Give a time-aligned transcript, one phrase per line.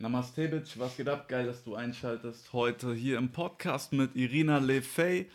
[0.00, 1.26] Namaste, Bitch, was geht ab?
[1.26, 2.52] Geil, dass du einschaltest.
[2.52, 5.28] Heute hier im Podcast mit Irina Lefey.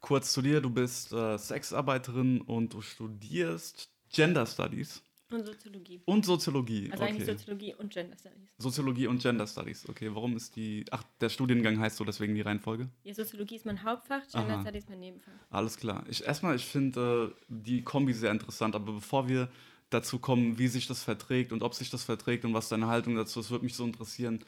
[0.00, 5.02] Kurz zu dir, du bist äh, Sexarbeiterin und du studierst Gender Studies.
[5.30, 6.02] Und Soziologie.
[6.04, 6.90] Und Soziologie.
[6.92, 7.12] Also okay.
[7.12, 8.48] eigentlich Soziologie und Gender Studies.
[8.58, 9.88] Soziologie und Gender Studies.
[9.88, 10.84] Okay, warum ist die.
[10.90, 12.90] Ach, der Studiengang heißt so, deswegen die Reihenfolge?
[13.04, 14.60] Ja, Soziologie ist mein Hauptfach, Gender Aha.
[14.60, 15.32] Studies mein Nebenfach.
[15.48, 16.04] Alles klar.
[16.10, 19.48] Ich, erstmal, ich finde äh, die Kombi sehr interessant, aber bevor wir
[19.90, 23.16] dazu kommen, wie sich das verträgt und ob sich das verträgt und was deine Haltung
[23.16, 24.44] dazu ist, würde mich so interessieren.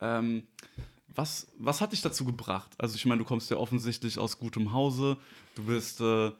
[0.00, 0.44] Ähm,
[1.14, 2.70] was, was hat dich dazu gebracht?
[2.78, 5.16] Also, ich meine, du kommst ja offensichtlich aus gutem Hause,
[5.54, 6.30] du bist, äh,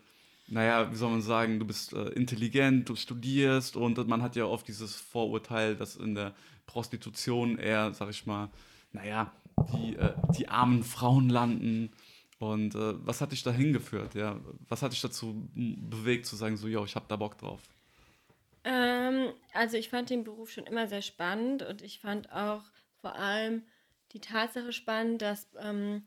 [0.48, 4.44] naja, wie soll man sagen, du bist äh, intelligent, du studierst und man hat ja
[4.44, 6.34] oft dieses Vorurteil, dass in der
[6.66, 8.50] Prostitution eher, sag ich mal,
[8.92, 9.32] naja,
[9.72, 11.90] die, äh, die armen Frauen landen.
[12.38, 14.14] Und äh, was hat dich da hingeführt?
[14.14, 14.40] Ja?
[14.68, 17.60] Was hat dich dazu bewegt, zu sagen, so, yo, ich hab da Bock drauf?
[18.64, 22.62] Ähm, also ich fand den Beruf schon immer sehr spannend und ich fand auch
[23.00, 23.66] vor allem
[24.12, 26.04] die Tatsache spannend, dass ähm,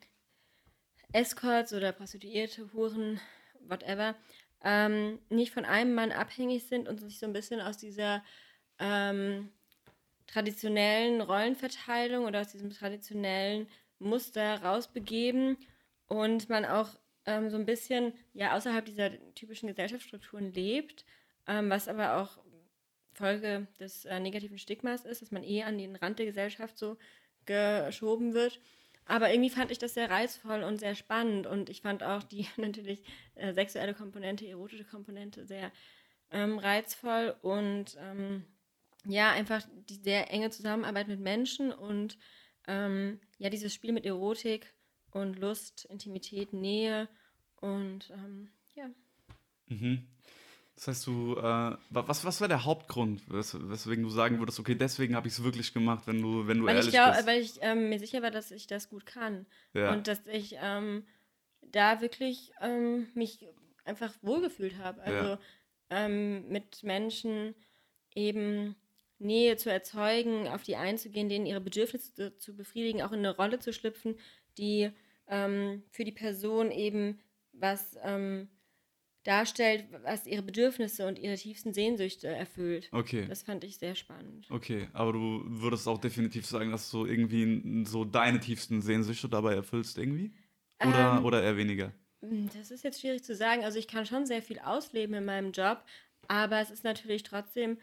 [1.12, 3.20] Escorts oder Prostituierte, Huren,
[3.62, 4.15] whatever,
[4.63, 8.24] ähm, nicht von einem Mann abhängig sind und sich so ein bisschen aus dieser
[8.80, 9.52] ähm,
[10.27, 13.68] traditionellen Rollenverteilung oder aus diesem traditionellen
[13.99, 15.58] Muster rausbegeben
[16.08, 16.90] und man auch
[17.26, 21.05] ähm, so ein bisschen ja außerhalb dieser typischen Gesellschaftsstrukturen lebt,
[21.48, 22.37] ähm, was aber auch
[23.16, 26.98] Folge des äh, negativen Stigmas ist, dass man eh an den Rand der Gesellschaft so
[27.46, 28.60] geschoben wird.
[29.05, 32.48] Aber irgendwie fand ich das sehr reizvoll und sehr spannend und ich fand auch die
[32.58, 33.04] natürlich
[33.36, 35.71] äh, sexuelle Komponente, erotische Komponente sehr
[36.32, 38.43] ähm, reizvoll und ähm,
[39.08, 42.18] ja, einfach die sehr enge Zusammenarbeit mit Menschen und
[42.68, 44.74] ähm, ja, dieses Spiel mit Erotik
[45.12, 47.08] und Lust, Intimität, Nähe
[47.62, 48.90] und ähm, ja.
[49.68, 50.08] Mhm.
[50.76, 54.59] Das heißt, du, äh, wa- was, was war der Hauptgrund, wes weswegen du sagen würdest,
[54.59, 57.13] okay, deswegen habe ich es wirklich gemacht, wenn du, wenn du Weil ich, ehrlich glaub,
[57.13, 57.27] bist?
[57.27, 59.46] weil ich ähm, mir sicher war, dass ich das gut kann.
[59.73, 59.93] Ja.
[59.93, 61.05] Und dass ich ähm,
[61.62, 63.46] da wirklich ähm, mich
[63.85, 65.02] einfach wohlgefühlt habe.
[65.02, 65.40] Also Ja.
[65.91, 67.56] ähm, mit Menschen
[68.14, 68.75] eben
[69.18, 73.35] Nähe zu erzeugen, auf die einzugehen, denen ihre Bedürfnisse zu, zu befriedigen, auch in eine
[73.35, 74.18] Rolle zu schlüpfen,
[74.58, 74.91] die
[75.28, 77.19] ähm, für die Person eben
[77.53, 78.50] was ähm,
[79.25, 82.90] darstellt, was ihre Bedürfnisse und ihre tiefsten Sehnsüchte erfüllt.
[82.91, 83.25] Okay.
[83.28, 84.47] Das fand ich sehr spannend.
[84.50, 89.56] Okay, aber du würdest auch definitiv sagen, dass du irgendwie so deine tiefsten Sehnsüchte dabei
[89.56, 90.34] erfüllst irgendwie?
[90.80, 91.94] Oder, Ähm, oder eher weniger?
[92.22, 93.64] Hm, Das ist jetzt schwierig zu sagen.
[93.64, 95.84] Also ich kann schon sehr viel ausleben in meinem Job,
[96.28, 97.78] aber es ist natürlich trotzdem,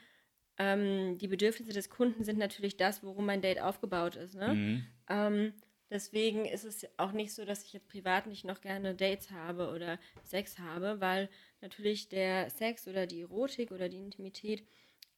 [0.59, 4.35] ähm, die Bedürfnisse des Kunden sind natürlich das, worum mein Date aufgebaut ist.
[4.35, 4.55] Ne?
[4.55, 4.87] Mhm.
[5.09, 5.55] Ähm,
[5.93, 9.71] deswegen ist es auch nicht so, dass ich jetzt privat nicht noch gerne Dates habe
[9.71, 11.29] oder Sex habe, weil
[11.61, 14.67] natürlich der Sex oder die Erotik oder die Intimität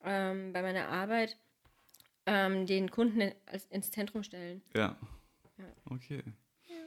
[0.02, 1.38] ähm, bei meiner Arbeit
[2.26, 4.62] ähm, den Kunden in, als, ins Zentrum stellen.
[4.74, 4.98] Ja.
[5.58, 5.64] Ja.
[5.90, 6.22] Okay.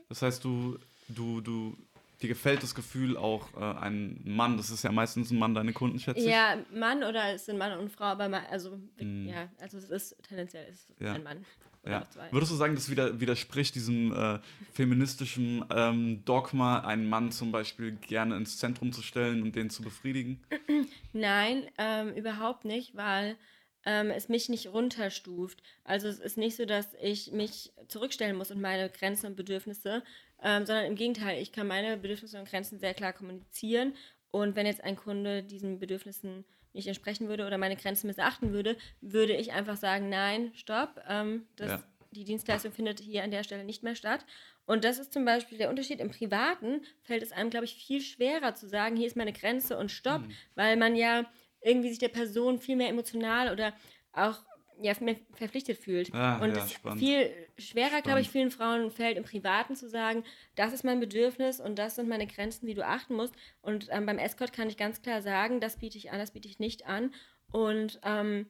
[0.10, 0.78] Das heißt, du,
[1.10, 1.78] du, du,
[2.22, 5.74] dir gefällt das Gefühl auch äh, ein Mann, das ist ja meistens ein Mann, deine
[5.74, 6.26] Kunden, schätze ich.
[6.28, 9.28] Ja, Mann oder es sind Mann und Frau, aber also Mm.
[9.28, 11.14] ja, also es ist tendenziell ist Ja.
[11.14, 11.46] ein Mann
[11.86, 12.06] Ja.
[12.32, 14.40] Würdest du sagen, das wider, widerspricht diesem äh,
[14.74, 19.84] feministischen ähm, Dogma, einen Mann zum Beispiel gerne ins Zentrum zu stellen und den zu
[19.84, 20.42] befriedigen?
[21.14, 23.38] Nein, ähm, überhaupt nicht, weil
[23.86, 25.64] ähm, es mich nicht runterstuft.
[25.86, 30.04] Also es ist nicht so, dass ich mich zurückstellen muss und meine Grenzen und Bedürfnisse,
[30.44, 33.94] ähm, sondern im Gegenteil, ich kann meine Bedürfnisse und Grenzen sehr klar kommunizieren.
[34.32, 38.78] Und wenn jetzt ein Kunde diesen Bedürfnissen nicht entsprechen würde oder meine Grenzen missachten würde,
[39.02, 41.84] würde ich einfach sagen, nein, stopp, ähm, das, Ja.
[42.12, 44.26] die Dienstleistung findet hier an der Stelle nicht mehr statt.
[44.66, 46.00] Und das ist zum Beispiel der Unterschied.
[46.02, 49.78] Im Privaten fällt es einem, glaube ich, viel schwerer zu sagen, hier ist meine Grenze
[49.78, 50.32] und stopp, Mhm.
[50.56, 51.26] weil man ja
[51.62, 53.74] irgendwie sich der Person viel mehr emotional oder
[54.12, 54.44] auch
[54.82, 54.94] ja,
[55.34, 56.14] verpflichtet fühlt.
[56.14, 57.00] Ah, und ja, es spannend.
[57.00, 60.24] viel schwerer, glaube ich, vielen Frauen fällt im Privaten zu sagen,
[60.56, 63.34] das ist mein Bedürfnis und das sind meine Grenzen, die du achten musst.
[63.62, 66.48] Und ähm, beim Escort kann ich ganz klar sagen, das biete ich an, das biete
[66.48, 67.14] ich nicht an.
[67.52, 68.48] Und ähm,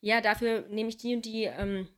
[0.00, 1.88] ja, dafür nehme ich die und die, ähm,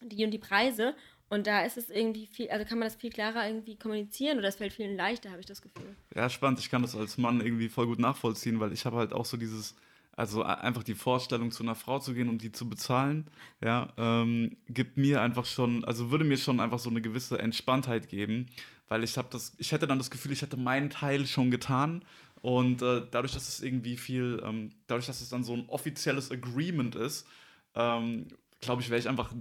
[0.00, 0.94] die und die Preise.
[1.28, 4.48] Und da ist es irgendwie viel, also kann man das viel klarer irgendwie kommunizieren oder
[4.48, 5.94] es fällt vielen leichter, habe ich das Gefühl.
[6.14, 6.58] Ja, spannend.
[6.58, 9.36] Ich kann das als Mann irgendwie voll gut nachvollziehen, weil ich habe halt auch so
[9.36, 9.76] dieses,
[10.20, 13.26] also einfach die Vorstellung, zu einer Frau zu gehen und die zu bezahlen,
[13.64, 18.10] ja, ähm, gibt mir einfach schon, also würde mir schon einfach so eine gewisse Entspanntheit
[18.10, 18.44] geben,
[18.88, 22.04] weil ich habe das, ich hätte dann das Gefühl, ich hätte meinen Teil schon getan
[22.42, 26.30] und äh, dadurch, dass es irgendwie viel, ähm, dadurch, dass es dann so ein offizielles
[26.30, 27.26] Agreement ist,
[27.74, 28.26] ähm,
[28.60, 29.32] glaube ich, wäre ich einfach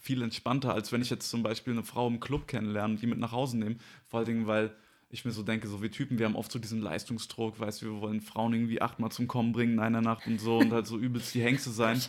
[0.00, 3.06] viel entspannter, als wenn ich jetzt zum Beispiel eine Frau im Club kennenlerne und die
[3.06, 3.76] mit nach Hause nehme.
[4.08, 4.74] Vor allen Dingen, weil
[5.14, 7.86] ich mir so denke, so wir Typen, wir haben oft so diesen Leistungsdruck, weißt du,
[7.86, 10.88] wir wollen Frauen irgendwie achtmal zum Kommen bringen in einer Nacht und so und halt
[10.88, 12.02] so übelst die Hengste sein.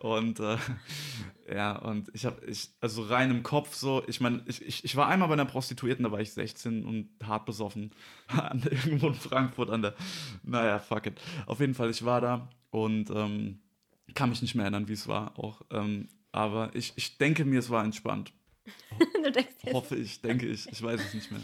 [0.00, 0.56] Und äh,
[1.48, 4.96] ja, und ich habe, ich, also rein im Kopf so, ich meine, ich, ich, ich
[4.96, 7.92] war einmal bei einer Prostituierten, da war ich 16 und hart besoffen.
[8.26, 9.94] an, irgendwo in Frankfurt an der,
[10.42, 11.20] naja, fuck it.
[11.46, 13.60] Auf jeden Fall, ich war da und ähm,
[14.14, 15.62] kann mich nicht mehr erinnern, wie es war auch.
[15.70, 18.32] Ähm, aber ich, ich denke mir, es war entspannt.
[19.14, 19.74] du denkst jetzt.
[19.74, 20.66] Hoffe ich, denke ich.
[20.70, 21.40] Ich weiß es nicht mehr.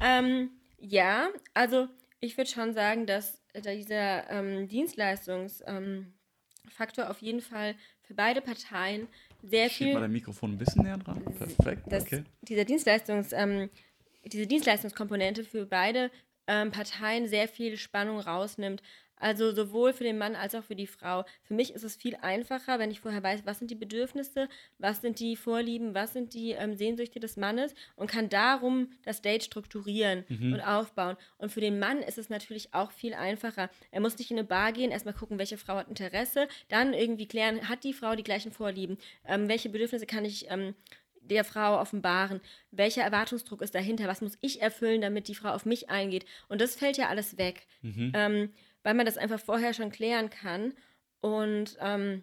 [0.00, 1.88] Ähm, ja, also
[2.20, 5.64] ich würde schon sagen, dass dieser ähm, Dienstleistungsfaktor
[7.04, 9.08] ähm, auf jeden Fall für beide Parteien
[9.42, 9.94] sehr Schieb viel.
[9.94, 11.22] mal dein Mikrofon ein bisschen näher dran.
[11.24, 11.82] Perfekt.
[11.86, 12.24] Das, okay.
[12.42, 13.70] Dieser Dienstleistungs, ähm,
[14.24, 16.10] diese Dienstleistungskomponente für beide
[16.46, 18.82] ähm, Parteien sehr viel Spannung rausnimmt.
[19.20, 21.24] Also sowohl für den Mann als auch für die Frau.
[21.42, 24.48] Für mich ist es viel einfacher, wenn ich vorher weiß, was sind die Bedürfnisse,
[24.78, 29.22] was sind die Vorlieben, was sind die ähm, Sehnsüchte des Mannes und kann darum das
[29.22, 30.54] Date strukturieren mhm.
[30.54, 31.16] und aufbauen.
[31.38, 33.70] Und für den Mann ist es natürlich auch viel einfacher.
[33.90, 37.26] Er muss nicht in eine Bar gehen, erstmal gucken, welche Frau hat Interesse, dann irgendwie
[37.26, 40.74] klären, hat die Frau die gleichen Vorlieben, ähm, welche Bedürfnisse kann ich ähm,
[41.28, 42.40] der Frau offenbaren?
[42.70, 44.08] Welcher Erwartungsdruck ist dahinter?
[44.08, 46.24] Was muss ich erfüllen, damit die Frau auf mich eingeht?
[46.48, 47.66] Und das fällt ja alles weg.
[47.82, 48.12] Mhm.
[48.14, 48.50] Ähm,
[48.82, 50.74] weil man das einfach vorher schon klären kann.
[51.20, 52.22] Und ähm,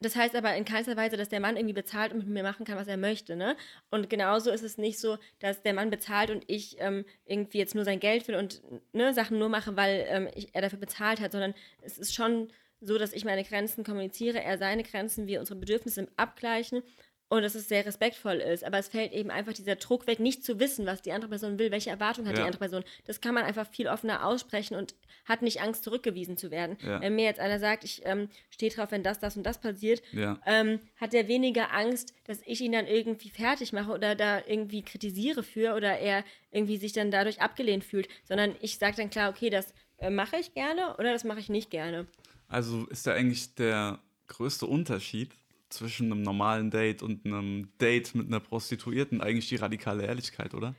[0.00, 2.64] das heißt aber in keinster Weise, dass der Mann irgendwie bezahlt und mit mir machen
[2.64, 3.34] kann, was er möchte.
[3.34, 3.56] Ne?
[3.90, 7.74] Und genauso ist es nicht so, dass der Mann bezahlt und ich ähm, irgendwie jetzt
[7.74, 8.62] nur sein Geld will und
[8.92, 12.52] ne, Sachen nur mache, weil ähm, ich, er dafür bezahlt hat, sondern es ist schon
[12.80, 16.82] so, dass ich meine Grenzen kommuniziere, er seine Grenzen, wir unsere Bedürfnisse abgleichen
[17.28, 18.64] und dass es sehr respektvoll ist.
[18.64, 21.58] Aber es fällt eben einfach dieser Druck weg, nicht zu wissen, was die andere Person
[21.58, 22.42] will, welche Erwartungen hat ja.
[22.42, 22.84] die andere Person.
[23.06, 24.94] Das kann man einfach viel offener aussprechen und
[25.26, 26.78] hat nicht Angst, zurückgewiesen zu werden.
[26.82, 27.00] Ja.
[27.00, 30.02] Wenn mir jetzt einer sagt, ich ähm, stehe drauf, wenn das, das und das passiert,
[30.12, 30.38] ja.
[30.46, 34.82] ähm, hat er weniger Angst, dass ich ihn dann irgendwie fertig mache oder da irgendwie
[34.82, 39.30] kritisiere für oder er irgendwie sich dann dadurch abgelehnt fühlt, sondern ich sage dann klar,
[39.30, 42.06] okay, das äh, mache ich gerne oder das mache ich nicht gerne.
[42.48, 43.98] Also ist da eigentlich der
[44.28, 45.30] größte Unterschied
[45.68, 50.74] zwischen einem normalen Date und einem Date mit einer Prostituierten eigentlich die radikale Ehrlichkeit, oder?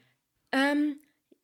[0.52, 0.98] Ähm,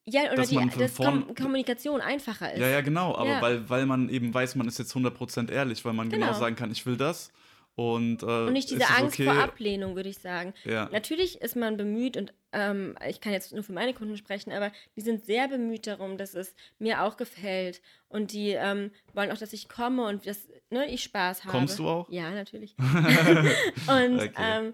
[0.06, 2.60] ja, oder dass die, dass Kom Kommunikation einfacher ist.
[2.60, 3.42] Ja, ja, genau, aber ja.
[3.42, 6.56] Weil, weil man eben weiß, man ist jetzt 100% ehrlich, weil man genau, genau sagen
[6.56, 7.32] kann, ich will das
[7.76, 9.26] und, äh, und nicht diese Angst okay?
[9.26, 10.54] vor Ablehnung, würde ich sagen.
[10.64, 10.88] Ja.
[10.94, 14.72] Natürlich ist man bemüht und ähm, ich kann jetzt nur für meine Kunden sprechen, aber
[14.96, 17.82] die sind sehr bemüht darum, dass es mir auch gefällt.
[18.08, 21.52] Und die ähm, wollen auch, dass ich komme und dass ne, ich Spaß habe.
[21.58, 22.10] Kommst du auch?
[22.10, 22.76] Ja, natürlich.
[22.80, 24.32] und okay.
[24.38, 24.74] ähm,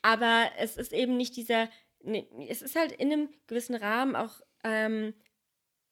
[0.00, 1.68] aber es ist eben nicht dieser,
[2.02, 5.12] ne, es ist halt in einem gewissen Rahmen auch ähm,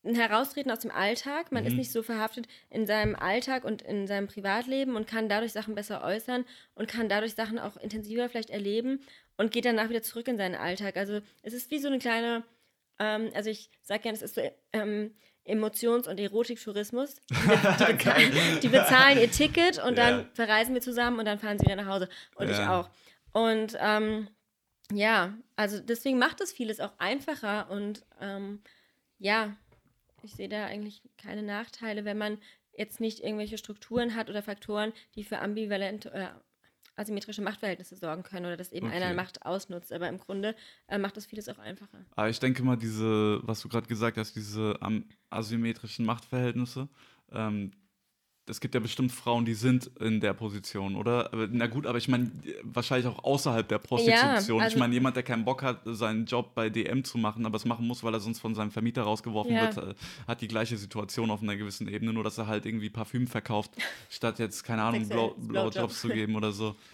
[0.04, 1.52] ein Heraustreten aus dem Alltag.
[1.52, 1.68] Man mhm.
[1.68, 5.74] ist nicht so verhaftet in seinem Alltag und in seinem Privatleben und kann dadurch Sachen
[5.74, 9.00] besser äußern und kann dadurch Sachen auch intensiver vielleicht erleben
[9.36, 10.96] und geht danach wieder zurück in seinen Alltag.
[10.96, 12.44] Also es ist wie so eine kleine,
[12.98, 14.42] ähm, also ich sage gerne, es ist so
[14.72, 15.14] ähm,
[15.44, 17.16] Emotions- und Erotiktourismus.
[17.30, 20.10] Die, die, bezahlen, die, bezahlen ihr Ticket und ja.
[20.10, 22.08] dann verreisen wir zusammen und dann fahren sie wieder nach Hause.
[22.36, 22.52] Und ja.
[22.52, 22.90] ich auch.
[23.32, 24.28] Und ähm,
[24.92, 28.62] ja, also deswegen macht das vieles auch einfacher und ähm,
[29.18, 29.56] ja,
[30.22, 32.38] ich sehe da eigentlich keine Nachteile, wenn man
[32.76, 36.40] jetzt nicht irgendwelche Strukturen hat oder Faktoren, die für ambivalente oder äh,
[36.96, 38.96] asymmetrische Machtverhältnisse sorgen können oder dass eben okay.
[38.96, 39.92] einer Macht ausnutzt.
[39.92, 40.54] Aber im Grunde
[40.88, 42.04] äh, macht das vieles auch einfacher.
[42.16, 44.78] Aber ich denke mal, diese, was du gerade gesagt hast, diese
[45.30, 46.88] asymmetrischen Machtverhältnisse,
[47.32, 47.72] ähm,
[48.48, 51.30] es gibt ja bestimmt Frauen, die sind in der Position, oder?
[51.50, 52.30] Na gut, aber ich meine,
[52.62, 54.58] wahrscheinlich auch außerhalb der Prostitution.
[54.58, 57.46] Ja, also ich meine, jemand, der keinen Bock hat, seinen Job bei DM zu machen,
[57.46, 59.74] aber es machen muss, weil er sonst von seinem Vermieter rausgeworfen ja.
[59.76, 59.94] wird, äh,
[60.26, 63.72] hat die gleiche Situation auf einer gewissen Ebene, nur dass er halt irgendwie Parfüm verkauft,
[64.10, 66.74] statt jetzt, keine Ahnung, Blowjobs zu geben oder so.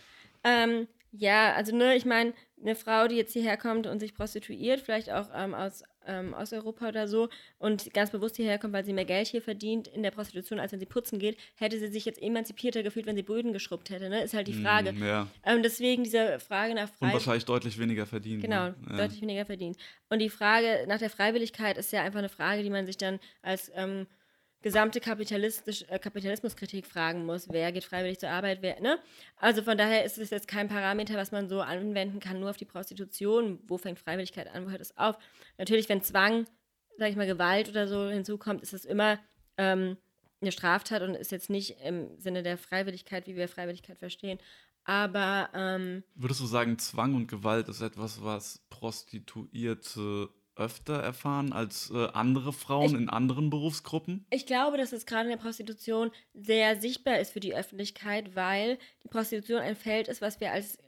[0.46, 4.80] Ähm, ja, also ne, ich meine, eine Frau, die jetzt hierher kommt und sich prostituiert,
[4.80, 8.92] vielleicht auch ähm, aus ähm, Osteuropa oder so und ganz bewusst hierher kommt, weil sie
[8.92, 12.04] mehr Geld hier verdient in der Prostitution, als wenn sie putzen geht, hätte sie sich
[12.04, 14.22] jetzt emanzipierter gefühlt, wenn sie Böden geschrubbt hätte, ne?
[14.22, 14.92] Ist halt die Frage.
[14.92, 15.28] Mm, ja.
[15.44, 17.02] ähm, deswegen diese Frage nach Freiwilligkeit.
[17.02, 18.42] Und wahrscheinlich deutlich weniger verdient.
[18.42, 18.74] Genau, ne?
[18.90, 18.96] ja.
[18.96, 19.76] deutlich weniger verdient.
[20.08, 23.20] Und die Frage nach der Freiwilligkeit ist ja einfach eine Frage, die man sich dann
[23.42, 24.06] als ähm,
[24.64, 27.50] gesamte äh, Kapitalismuskritik fragen muss.
[27.50, 28.62] Wer geht freiwillig zur Arbeit?
[28.62, 28.98] Wer, ne?
[29.36, 32.56] Also von daher ist es jetzt kein Parameter, was man so anwenden kann, nur auf
[32.56, 33.60] die Prostitution.
[33.66, 34.64] Wo fängt Freiwilligkeit an?
[34.64, 35.18] Wo hört es auf?
[35.58, 36.46] Natürlich, wenn Zwang,
[36.96, 39.18] sag ich mal, Gewalt oder so hinzukommt, ist es immer
[39.58, 39.98] ähm,
[40.40, 44.38] eine Straftat und ist jetzt nicht im Sinne der Freiwilligkeit, wie wir Freiwilligkeit verstehen.
[44.84, 51.90] Aber ähm, würdest du sagen, Zwang und Gewalt ist etwas, was Prostituierte öfter erfahren als
[51.90, 54.26] äh, andere Frauen ich, in anderen Berufsgruppen?
[54.30, 58.78] Ich glaube, dass es gerade in der Prostitution sehr sichtbar ist für die Öffentlichkeit, weil
[59.02, 60.78] die Prostitution ein Feld ist, was wir als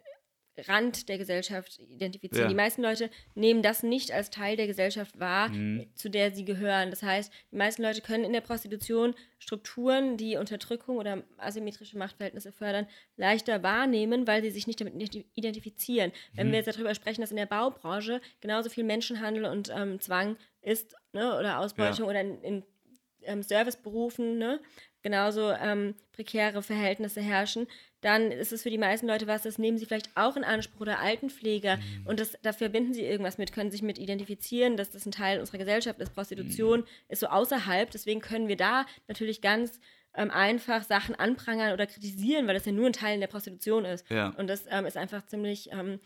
[0.68, 2.44] Rand der Gesellschaft identifizieren.
[2.44, 2.48] Ja.
[2.48, 5.86] Die meisten Leute nehmen das nicht als Teil der Gesellschaft wahr, Mhm.
[5.94, 6.90] zu der sie gehören.
[6.90, 12.52] Das heißt, die meisten Leute können in der Prostitution Strukturen, die Unterdrückung oder asymmetrische Machtverhältnisse
[12.52, 12.86] fördern,
[13.16, 16.10] leichter wahrnehmen, weil sie sich nicht damit identi- identifizieren.
[16.34, 20.36] Wenn wir jetzt darüber sprechen, dass in der Baubranche genauso viel Menschenhandel und ähm, Zwang
[20.62, 22.62] ist, ne, oder Ausbeutung oder in, in
[23.22, 24.60] ähm, Serviceberufen, ne,
[25.02, 27.66] genauso ähm, prekäre Verhältnisse herrschen,
[28.06, 30.82] dann ist es für die meisten Leute was, das nehmen sie vielleicht auch in Anspruch
[30.82, 35.06] oder Altenpfleger und das, da verbinden sie irgendwas mit, können sich mit identifizieren, dass das
[35.06, 36.14] ein Teil unserer Gesellschaft ist.
[36.14, 39.80] Prostitution ist so außerhalb, deswegen können wir da natürlich ganz
[40.14, 44.08] ähm, einfach Sachen anprangern oder kritisieren, weil das ja nur ein Teil der Prostitution ist.
[44.08, 44.28] Ja.
[44.36, 45.98] Und das ähm, ist einfach ziemlich ähm,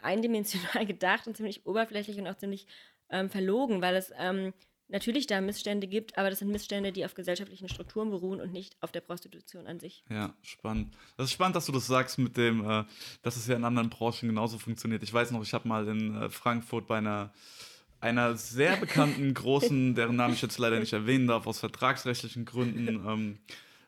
[0.00, 2.66] eindimensional gedacht und ziemlich oberflächlich und auch ziemlich
[3.10, 4.54] ähm, verlogen, weil es ähm,
[4.92, 8.76] natürlich da Missstände gibt, aber das sind Missstände, die auf gesellschaftlichen Strukturen beruhen und nicht
[8.80, 10.04] auf der Prostitution an sich.
[10.08, 10.94] Ja, spannend.
[11.16, 12.84] Das ist spannend, dass du das sagst mit dem, äh,
[13.22, 15.02] dass es ja in anderen Branchen genauso funktioniert.
[15.02, 17.32] Ich weiß noch, ich habe mal in äh, Frankfurt bei einer,
[18.00, 22.88] einer sehr bekannten großen, deren Namen ich jetzt leider nicht erwähnen darf, aus vertragsrechtlichen Gründen,
[22.88, 23.38] ähm,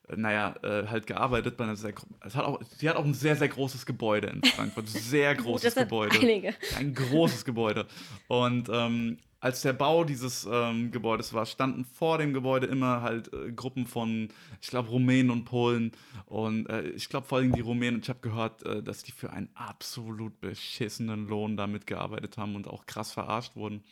[0.09, 1.93] äh, naja, äh, halt gearbeitet bei einer sehr,
[2.25, 4.89] es hat auch, die hat auch ein sehr, sehr großes Gebäude in Frankfurt.
[4.89, 6.19] Sehr großes Gebäude.
[6.19, 6.55] einige.
[6.77, 7.87] Ein großes Gebäude.
[8.29, 13.31] Und ähm, als der Bau dieses ähm, Gebäudes war, standen vor dem Gebäude immer halt
[13.35, 14.31] äh, Gruppen von,
[14.63, 15.93] ich glaube, Rumänen und Polen.
[16.25, 18.01] Und äh, ich glaube vor allem die Rumänen.
[18.01, 22.67] Ich habe gehört, äh, dass die für einen absolut beschissenen Lohn damit gearbeitet haben und
[22.67, 23.85] auch krass verarscht wurden.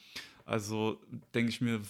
[0.47, 0.99] Also
[1.35, 1.83] denke ich mir,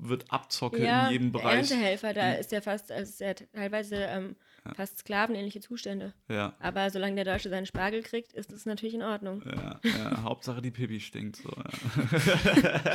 [0.00, 1.70] wird Abzocke Ja, in jedem der Bereich.
[1.70, 4.36] Erntehelfer, da ist ja fast, also ist ja teilweise ähm,
[4.74, 6.12] fast sklavenähnliche Zustände.
[6.28, 6.54] Ja.
[6.60, 9.42] Aber solange der Deutsche seinen Spargel kriegt, ist das natürlich in Ordnung.
[9.44, 11.50] Ja, ja, Hauptsache die Pipi stinkt so.
[11.50, 12.94] Ja.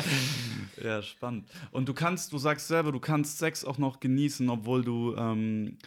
[0.83, 1.47] ja, spannend.
[1.71, 5.77] Und du kannst, du sagst selber, du kannst Sex auch noch genießen, obwohl du, ähm,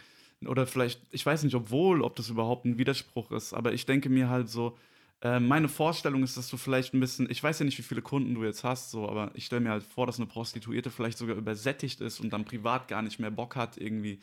[0.45, 4.09] oder vielleicht, ich weiß nicht, obwohl, ob das überhaupt ein Widerspruch ist, aber ich denke
[4.09, 4.77] mir halt so,
[5.21, 8.01] äh, meine Vorstellung ist, dass du vielleicht ein bisschen, ich weiß ja nicht, wie viele
[8.01, 11.17] Kunden du jetzt hast, so, aber ich stelle mir halt vor, dass eine Prostituierte vielleicht
[11.17, 14.19] sogar übersättigt ist und dann privat gar nicht mehr Bock hat, irgendwie.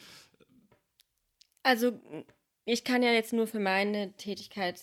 [1.67, 1.99] Also
[2.65, 4.81] ich kann ja jetzt nur für meine Tätigkeit,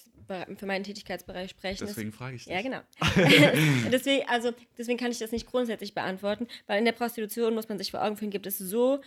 [0.58, 1.88] für meinen Tätigkeitsbereich sprechen.
[1.88, 2.54] Deswegen frage ich dich.
[2.54, 2.82] Ja, genau.
[3.92, 7.78] deswegen, also, deswegen kann ich das nicht grundsätzlich beantworten, weil in der Prostitution muss man
[7.78, 9.00] sich vor Augen führen, gibt es so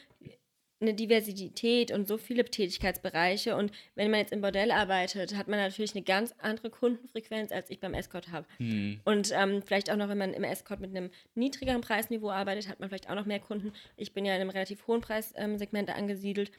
[0.81, 3.57] eine Diversität und so viele Tätigkeitsbereiche.
[3.57, 7.69] Und wenn man jetzt im Bordell arbeitet, hat man natürlich eine ganz andere Kundenfrequenz, als
[7.71, 8.47] ich beim Escort habe.
[8.57, 9.01] Hm.
[9.05, 12.81] Und ähm, vielleicht auch noch, wenn man im Escort mit einem niedrigeren Preisniveau arbeitet, hat
[12.81, 13.73] man vielleicht auch noch mehr Kunden.
[13.97, 16.51] Ich bin ja in einem relativ hohen Preissegment angesiedelt.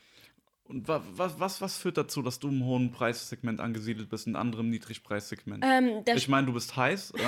[0.70, 4.36] Und wa was, was, was führt dazu, dass du im hohen Preissegment angesiedelt bist, in
[4.36, 5.64] anderem Niedrigpreissegment?
[5.66, 7.20] Ähm, da Ich meine, du bist heiß, äh,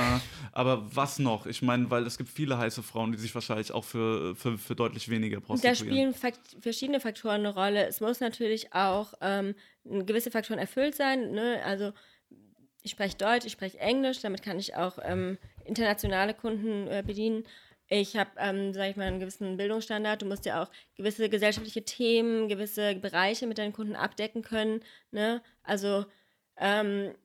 [0.52, 1.46] aber was noch?
[1.46, 4.76] Ich meine, weil es gibt viele heiße Frauen, die sich wahrscheinlich auch für, für, für
[4.76, 5.76] deutlich weniger Da prostituieren.
[5.76, 7.88] spielen Fakt verschiedene Faktoren eine Rolle.
[7.88, 9.56] Es muss natürlich auch ähm,
[9.86, 11.32] gewisse Faktoren erfüllt sein.
[11.32, 11.62] Ne?
[11.64, 11.94] Also
[12.82, 17.44] ich spreche Deutsch, ich spreche Englisch, damit kann ich auch ähm, internationale Kunden äh, bedienen.
[17.92, 20.22] Ich habe, ähm, sage ich mal, einen gewissen Bildungsstandard.
[20.22, 24.82] Du musst ja auch gewisse gesellschaftliche Themen, gewisse Bereiche mit deinen Kunden abdecken können.
[25.12, 25.42] Ne?
[25.64, 26.06] Also
[26.58, 27.16] ähm,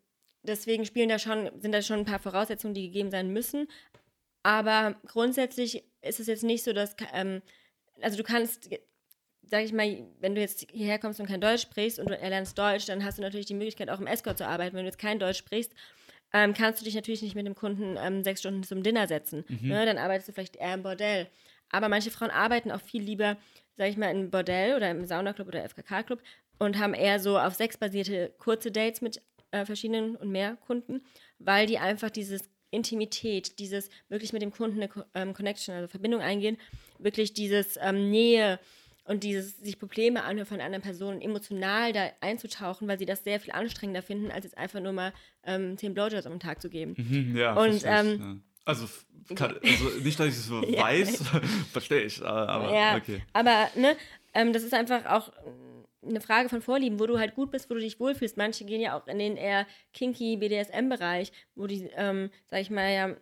[0.43, 3.69] deswegen spielen da schon, sind da schon ein paar Voraussetzungen, die gegeben sein müssen.
[4.43, 7.43] Aber grundsätzlich ist es jetzt nicht so, dass, ähm,
[8.01, 8.71] also du kannst,
[9.43, 12.59] sag ich mal, wenn du jetzt hierher kommst und kein Deutsch sprichst und du erlernst
[12.59, 14.75] Deutsch, dann hast du natürlich die Möglichkeit, auch im Escort zu arbeiten.
[14.77, 15.73] Wenn du jetzt kein Deutsch sprichst,
[16.35, 19.45] ähm, kannst du dich natürlich nicht mit dem Kunden ähm, sechs Stunden zum Dinner setzen.
[19.69, 19.87] Ne?
[19.87, 21.29] Dann arbeitest du vielleicht eher im Bordell.
[21.71, 23.37] Aber manche Frauen arbeiten auch viel lieber,
[23.77, 26.21] sag ich mal, im Bordell oder im Saunaclub oder FKK-Club
[26.59, 29.23] und haben eher so auf Sex basierte kurze Dates mit
[29.53, 31.03] äh, verschiedenen und mehr Kunden,
[31.39, 36.21] weil die einfach dieses Intimität, dieses wirklich mit dem Kunden eine ähm, Connection, also Verbindung
[36.21, 36.59] eingehen,
[36.99, 38.59] wirklich dieses ähm, Nähe
[39.05, 43.39] und dieses sich Probleme anhören von anderen Personen, emotional da einzutauchen, weil sie das sehr
[43.39, 45.13] viel anstrengender finden, als jetzt einfach nur mal
[45.45, 46.95] ähm, zehn Blowjobs am Tag zu geben.
[47.05, 48.37] Mhm, ja, Und, ähm, ja.
[48.65, 48.87] Also,
[49.35, 51.23] kann, also nicht, dass ich es so weiß,
[51.71, 53.21] verstehe ich, äh, aber ja, okay.
[53.35, 53.95] aber ne,
[54.33, 57.69] ähm, das ist einfach auch äh, eine Frage von Vorlieben, wo du halt gut bist,
[57.69, 58.39] wo du dich wohlfühlst.
[58.39, 62.91] Manche gehen ja auch in den eher kinky BDSM-Bereich, wo die, ähm, sag ich mal,
[62.93, 63.17] ja,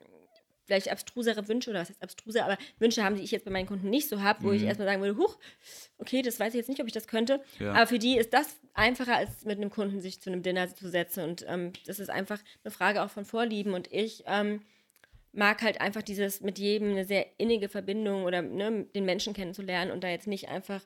[0.64, 3.66] vielleicht abstrusere Wünsche oder was heißt abstruse, aber Wünsche haben, die ich jetzt bei meinen
[3.66, 4.54] Kunden nicht so habe, wo Mhm.
[4.54, 5.37] ich erstmal sagen würde, huch,
[5.99, 7.42] okay, das weiß ich jetzt nicht, ob ich das könnte.
[7.59, 7.73] Ja.
[7.73, 10.88] Aber für die ist das einfacher, als mit einem Kunden sich zu einem Dinner zu
[10.88, 11.25] setzen.
[11.25, 13.75] Und ähm, das ist einfach eine Frage auch von Vorlieben.
[13.75, 14.62] Und ich ähm,
[15.33, 19.90] mag halt einfach dieses mit jedem eine sehr innige Verbindung oder ne, den Menschen kennenzulernen
[19.90, 20.83] und da jetzt nicht einfach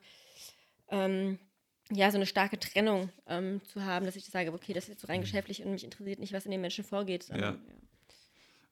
[0.89, 1.37] ähm,
[1.91, 5.01] ja, so eine starke Trennung ähm, zu haben, dass ich sage, okay, das ist jetzt
[5.01, 7.23] so rein geschäftlich und mich interessiert nicht, was in den Menschen vorgeht.
[7.23, 7.61] sondern, Mhm.
[7.67, 7.73] Ja.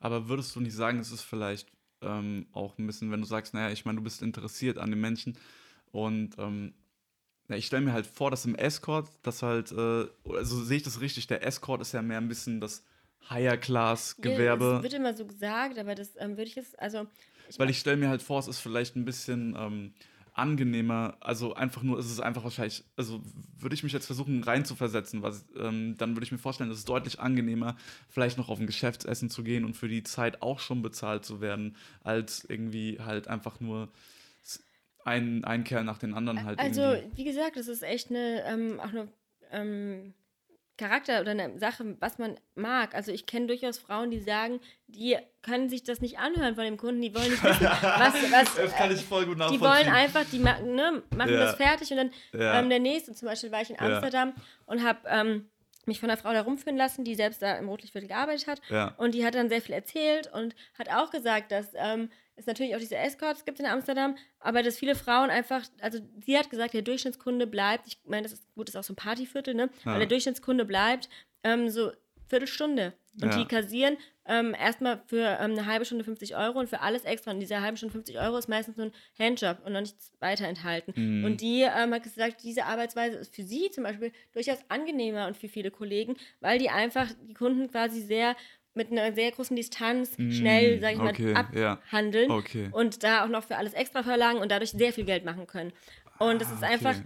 [0.05, 1.67] Aber würdest du nicht sagen, es ist vielleicht
[2.03, 5.01] ähm, auch ein bisschen, wenn du sagst, naja, ich meine, du bist interessiert an den
[5.01, 5.35] Menschen
[5.91, 6.75] und ähm,
[7.49, 10.83] ja, ich stelle mir halt vor, dass im Escort, das halt, äh, also sehe ich
[10.83, 12.83] das richtig, der Escort ist ja mehr ein bisschen das
[13.31, 14.65] Higher-Class-Gewerbe.
[14.65, 17.07] Ja, das wird immer so gesagt, aber das ähm, würde ich jetzt, also.
[17.49, 19.95] Ich Weil ich stelle mir halt vor, es ist vielleicht ein bisschen ähm,
[20.35, 23.21] angenehmer, also einfach nur, es ist einfach wahrscheinlich, also
[23.57, 26.89] würde ich mich jetzt versuchen reinzuversetzen, was, ähm, dann würde ich mir vorstellen, es ist
[26.89, 27.77] deutlich angenehmer,
[28.09, 31.39] vielleicht noch auf ein Geschäftsessen zu gehen und für die Zeit auch schon bezahlt zu
[31.39, 33.89] werden, als irgendwie halt einfach nur
[35.05, 36.59] ein, ein Kerl nach den anderen halt.
[36.59, 37.17] Also, irgendwie.
[37.17, 39.07] wie gesagt, das ist echt eine, ähm, auch eine
[39.51, 40.13] ähm,
[40.77, 42.95] Charakter oder eine Sache, was man mag.
[42.95, 46.77] Also ich kenne durchaus Frauen, die sagen, die können sich das nicht anhören von dem
[46.77, 50.25] Kunden, die wollen nicht wissen, was, was Das kann ich voll gut Die wollen einfach,
[50.31, 51.39] die ma ne, machen ja.
[51.39, 52.59] das fertig und dann ja.
[52.59, 54.43] ähm, der nächste, zum Beispiel war ich in Amsterdam ja.
[54.65, 55.49] und habe ähm,
[55.87, 58.61] mich von einer Frau da rumführen lassen, die selbst da im Rotlichtviertel gearbeitet hat.
[58.69, 58.93] Ja.
[58.97, 62.75] Und die hat dann sehr viel erzählt und hat auch gesagt, dass ähm, es natürlich
[62.75, 66.73] auch diese Escorts gibt in Amsterdam, aber dass viele Frauen einfach, also sie hat gesagt,
[66.73, 69.69] der Durchschnittskunde bleibt, ich meine, das ist gut, das ist auch so ein Partyviertel, ne?
[69.85, 69.91] Ja.
[69.91, 71.09] Aber der Durchschnittskunde bleibt
[71.43, 71.91] ähm, so
[72.27, 72.93] Viertelstunde.
[73.21, 73.37] Und ja.
[73.37, 77.31] die kassieren ähm, erstmal für ähm, eine halbe Stunde 50 Euro und für alles extra.
[77.31, 80.47] Und diese halbe Stunde 50 Euro ist meistens nur ein Handjob und noch nichts weiter
[80.47, 80.93] enthalten.
[80.95, 81.25] Mhm.
[81.25, 85.37] Und die ähm, hat gesagt, diese Arbeitsweise ist für sie zum Beispiel durchaus angenehmer und
[85.37, 88.35] für viele Kollegen, weil die einfach die Kunden quasi sehr
[88.73, 92.35] mit einer sehr großen Distanz Mm, schnell, sag ich okay, mal, abhandeln ja.
[92.35, 92.69] okay.
[92.73, 95.71] und da auch noch für alles extra verlangen und dadurch sehr viel Geld machen können.
[96.19, 96.95] Und das Ah, ist einfach.
[96.95, 97.05] okay.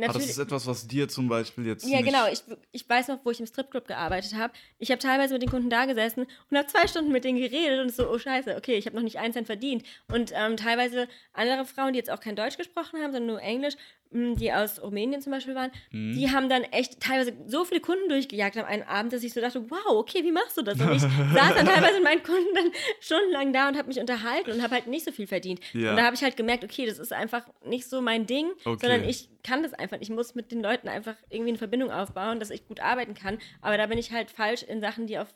[0.00, 1.88] Ah, das ist etwas, was dir zum Beispiel jetzt.
[1.88, 2.28] Ja, genau.
[2.30, 4.52] Ich, ich weiß noch, wo ich im Stripclub gearbeitet habe.
[4.78, 7.80] Ich habe teilweise mit den Kunden da gesessen und habe zwei Stunden mit denen geredet
[7.80, 9.82] und so, oh Scheiße, okay, ich habe noch nicht einen Cent verdient.
[10.12, 13.74] Und ähm, teilweise andere Frauen, die jetzt auch kein Deutsch gesprochen haben, sondern nur Englisch,
[14.10, 16.14] die aus Rumänien zum Beispiel waren, Mhm.
[16.14, 19.40] die haben dann echt teilweise so viele Kunden durchgejagt am einen Abend, dass ich so
[19.40, 20.80] dachte, wow, okay, wie machst du das?
[20.80, 24.50] Und ich saß dann teilweise mit meinen Kunden dann stundenlang da und habe mich unterhalten
[24.52, 25.60] und habe halt nicht so viel verdient.
[25.72, 25.90] Ja.
[25.90, 28.78] Und da habe ich halt gemerkt, okay, das ist einfach nicht so mein Ding, Okay.
[28.86, 29.98] sondern ich kann das einfach.
[30.00, 33.38] Ich muss mit den Leuten einfach irgendwie eine Verbindung aufbauen, dass ich gut arbeiten kann.
[33.60, 35.28] Aber da bin ich halt falsch in Sachen, die auf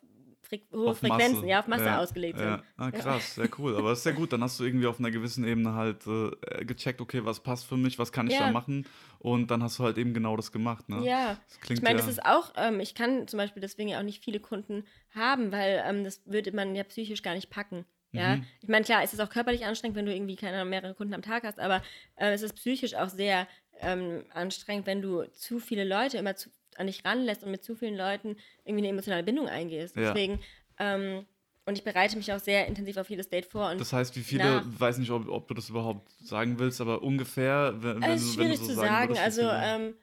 [0.61, 1.47] Fre hohe auf Frequenzen, Masse.
[1.47, 2.57] ja, auf Masse ja, ausgelegt ja.
[2.59, 2.65] sind.
[2.77, 3.77] Ah, krass, sehr cool.
[3.77, 4.33] Aber das ist sehr gut.
[4.33, 7.77] Dann hast du irgendwie auf einer gewissen Ebene halt äh, gecheckt, okay, was passt für
[7.77, 8.87] mich, was kann ich da machen?
[9.19, 10.89] Und dann hast du halt eben genau das gemacht.
[10.89, 11.05] Ne?
[11.07, 13.99] Ja, Das klingt ich meine, das ist auch, ähm, ich kann zum Beispiel deswegen ja
[13.99, 17.85] auch nicht viele Kunden haben, weil ähm, das würde man ja psychisch gar nicht packen.
[18.15, 18.45] Ja, Mhm.
[18.61, 21.23] ich meine, klar, es ist auch körperlich anstrengend, wenn du irgendwie keine mehrere Kunden am
[21.23, 21.83] Tag hast, aber
[22.17, 23.49] äh, es ist psychisch auch sehr
[23.81, 27.75] ähm, anstrengend, wenn du zu viele Leute immer zu, an dich ranlässt und mit zu
[27.77, 29.97] vielen Leuten irgendwie eine emotionale Bindung eingehst.
[29.97, 30.13] Ja.
[30.13, 30.41] Deswegen,
[30.79, 31.27] ähm,
[31.65, 33.71] und ich bereite mich auch sehr intensiv auf jedes Date vor.
[33.71, 36.81] Und das heißt, wie viele, nach- weiß nicht, ob, ob du das überhaupt sagen willst,
[36.81, 39.09] aber ungefähr, wenn, wenn, Es du, ist wenn du schwierig so zu sagen sagen.
[39.11, 39.95] würdest, Also, ähm,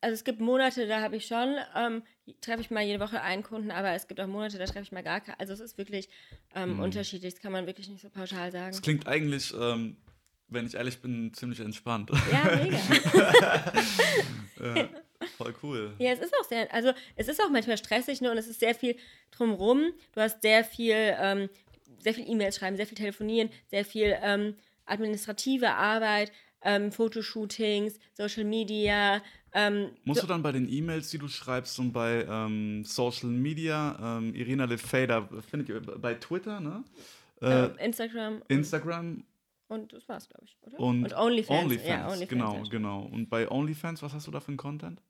[0.00, 2.02] also es gibt Monate, da habe ich schon, ähm,
[2.40, 4.92] treffe ich mal jede Woche einen Kunden, aber es gibt auch Monate, da treffe ich
[4.92, 5.38] mal gar keinen.
[5.38, 6.08] Also es ist wirklich
[6.54, 6.80] ähm, Mhm.
[6.80, 8.70] unterschiedlich, das kann man wirklich nicht so pauschal sagen.
[8.72, 9.98] Das klingt eigentlich, ähm,
[10.48, 12.10] wenn ich ehrlich bin, ziemlich entspannt.
[12.32, 12.78] Ja, mega.
[14.60, 14.88] ja,
[15.36, 15.94] voll cool.
[15.98, 18.60] Ja, es ist auch sehr, also es ist auch manchmal stressig ne, und es ist
[18.60, 18.96] sehr viel
[19.30, 19.92] drumrum.
[20.12, 21.48] Du hast sehr viel, ähm,
[21.98, 24.54] sehr viel E-Mails schreiben, sehr viel telefonieren, sehr viel ähm,
[24.86, 26.32] administrative Arbeit,
[26.62, 29.22] ähm, Fotoshootings, Social Media.
[29.52, 33.28] Ähm, Musst so- du dann bei den E-Mails, die du schreibst und bei ähm, Social
[33.30, 36.82] Media, ähm, Irina Lefeda, findet ihr bei Twitter, ne?
[37.40, 39.24] Äh, Instagram und- Instagram
[39.68, 40.78] und das war's, glaube ich, oder?
[40.80, 41.64] und, OnlyFans.
[41.64, 42.70] OnlyFans, ja, OnlyFans genau, halt.
[42.70, 43.02] genau.
[43.12, 45.00] Und bei OnlyFans, was hast du da für einen Content?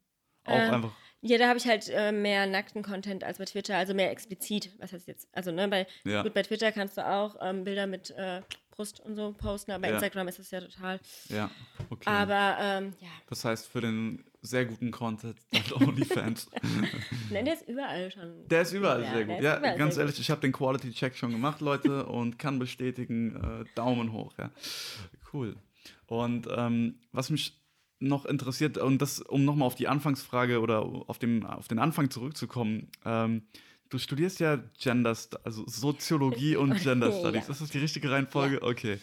[0.44, 0.92] Auch Ähm, einfach.
[1.26, 4.70] Ja, da habe ich halt äh, mehr nackten Content als bei Twitter, also mehr explizit.
[4.78, 5.26] Was heißt jetzt?
[5.32, 6.22] Also, ne, bei, Ja.
[6.22, 9.82] gut, bei Twitter kannst du auch ähm, Bilder mit äh, Brust und so posten, aber
[9.82, 9.94] bei Ja.
[9.94, 11.00] Instagram ist es ja total.
[11.30, 11.50] Ja,
[11.88, 12.10] okay.
[12.10, 16.50] Aber ähm, ja, das heißt, für den sehr guten Content dann OnlyFans.
[17.30, 18.46] nein, der ist überall schon.
[18.48, 19.40] Der ist überall Ja, sehr gut.
[19.42, 23.64] Ja, ganz ehrlich, ich habe den Quality Check schon gemacht, Leute, und kann bestätigen, äh,
[23.74, 24.34] Daumen hoch.
[24.36, 24.50] Ja.
[25.32, 25.56] Cool.
[26.06, 27.63] Und ähm, was mich
[28.08, 32.10] noch interessiert, und das, um nochmal auf die Anfangsfrage oder auf den, auf den Anfang
[32.10, 33.42] zurückzukommen, ähm,
[33.90, 37.18] du studierst ja Gender, also Soziologie und Gender Ja.
[37.18, 37.48] Studies.
[37.48, 38.62] Ist das die richtige Reihenfolge?
[38.62, 38.98] Okay.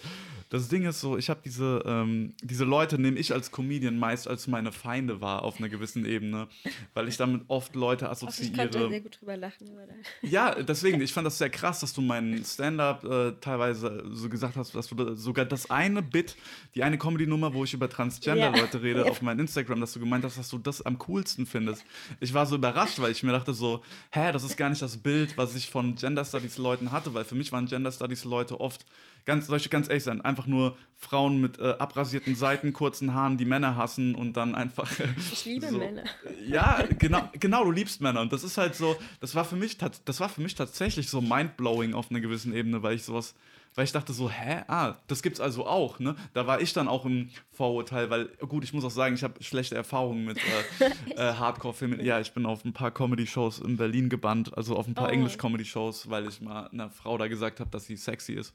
[0.52, 4.28] Das Ding ist so, ich habe diese, ähm, diese Leute, nehme ich als Comedian meist
[4.28, 6.50] als meine Feinde wahr auf einer gewissen Ebene,
[6.94, 8.58] weil ich damit oft Leute Ach, ich assoziiere.
[8.70, 9.84] konnte sehr gut drüber lachen über.
[10.22, 14.58] Ja, deswegen, ich fand das sehr krass, dass du meinen Stand-up äh, teilweise so gesagt
[14.58, 16.36] hast, dass du sogar das eine Bit,
[16.76, 19.06] die eine Comedy-Nummer, wo ich über Transgender-Leute rede, Ja.
[19.10, 21.86] auf meinem Instagram, dass du gemeint hast, dass du das am coolsten findest.
[22.20, 24.98] Ich war so überrascht, weil ich mir dachte so, hä, das ist gar nicht das
[24.98, 28.86] Bild, was ich von Gender-Studies-Leuten hatte, weil für mich waren Gender-Studies-Leute oft,
[29.26, 33.38] ganz, soll ich ganz ehrlich sein, einfach nur Frauen mit äh, abrasierten Seiten, kurzen Haaren,
[33.38, 34.90] die Männer hassen und dann einfach
[35.32, 36.04] Ich liebe so, Männer.
[36.46, 38.22] ja, genau, genau, du liebst Männer.
[38.22, 41.22] Und das ist halt so, das war für mich, das war für mich tatsächlich so
[41.22, 43.36] mindblowing auf einer gewissen Ebene, weil ich sowas
[43.76, 46.16] weil ich dachte so, hä, ah, das gibt's also auch, ne?
[46.34, 49.42] Da war ich dann auch im Vorurteil, weil, gut, ich muss auch sagen, ich habe
[49.44, 52.04] schlechte Erfahrungen mit äh, äh, Hardcore-Filmen.
[52.04, 55.12] Ja, ich bin auf ein paar Comedy-Shows in Berlin gebannt, also auf ein paar Oh.
[55.12, 58.54] Englisch-Comedy-Shows, weil ich mal einer Frau da gesagt habe, dass sie sexy ist.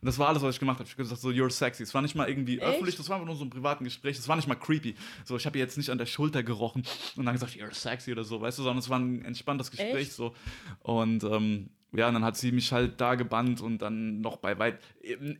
[0.00, 0.86] Und das war alles, was ich gemacht habe.
[0.88, 1.82] Ich habe gesagt, so, you're sexy.
[1.84, 2.66] Es war nicht mal irgendwie Echt?
[2.66, 4.16] öffentlich, das war einfach nur so ein privaten Gespräch.
[4.16, 4.96] Das war nicht mal creepy.
[5.24, 6.82] So, ich habe ihr jetzt nicht an der Schulter gerochen
[7.16, 9.94] und dann gesagt, you're sexy oder so, weißt du, sondern es war ein entspanntes Gespräch
[10.08, 10.12] Echt?
[10.12, 10.34] so.
[10.80, 14.58] Und ähm, ja, und dann hat sie mich halt da gebannt und dann noch bei
[14.58, 14.78] weit.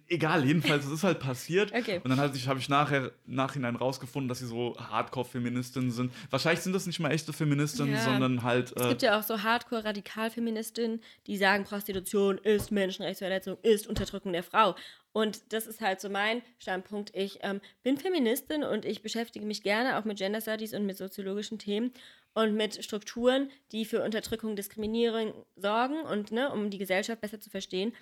[0.09, 1.73] Egal, jedenfalls, es ist halt passiert.
[1.83, 2.01] Okay.
[2.05, 6.13] Und dann habe ich, hab ich nachher nachhinein rausgefunden, dass sie so Hardcore-Feministinnen sind.
[6.31, 8.01] Wahrscheinlich sind das nicht mal echte Feministinnen, Ja.
[8.05, 8.73] sondern halt.
[8.77, 14.43] Es Äh, gibt ja auch so Hardcore-Radikalfeministinnen, die sagen, Prostitution ist Menschenrechtsverletzung, ist Unterdrückung der
[14.43, 14.75] Frau.
[15.13, 17.15] Und das ist halt so mein Standpunkt.
[17.15, 20.97] Ich ähm, bin Feministin und ich beschäftige mich gerne auch mit Gender Studies und mit
[20.97, 21.93] soziologischen Themen
[22.35, 27.51] und mit Strukturen, die für Unterdrückung, Diskriminierung sorgen und ne, um die Gesellschaft besser zu
[27.51, 27.95] verstehen.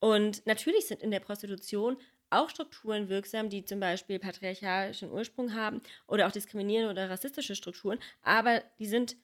[0.00, 1.96] Und natürlich sind in der Prostitution
[2.30, 7.98] auch Strukturen wirksam, die zum Beispiel patriarchalischen Ursprung haben oder auch diskriminierende oder rassistische Strukturen,
[8.22, 9.16] aber die sind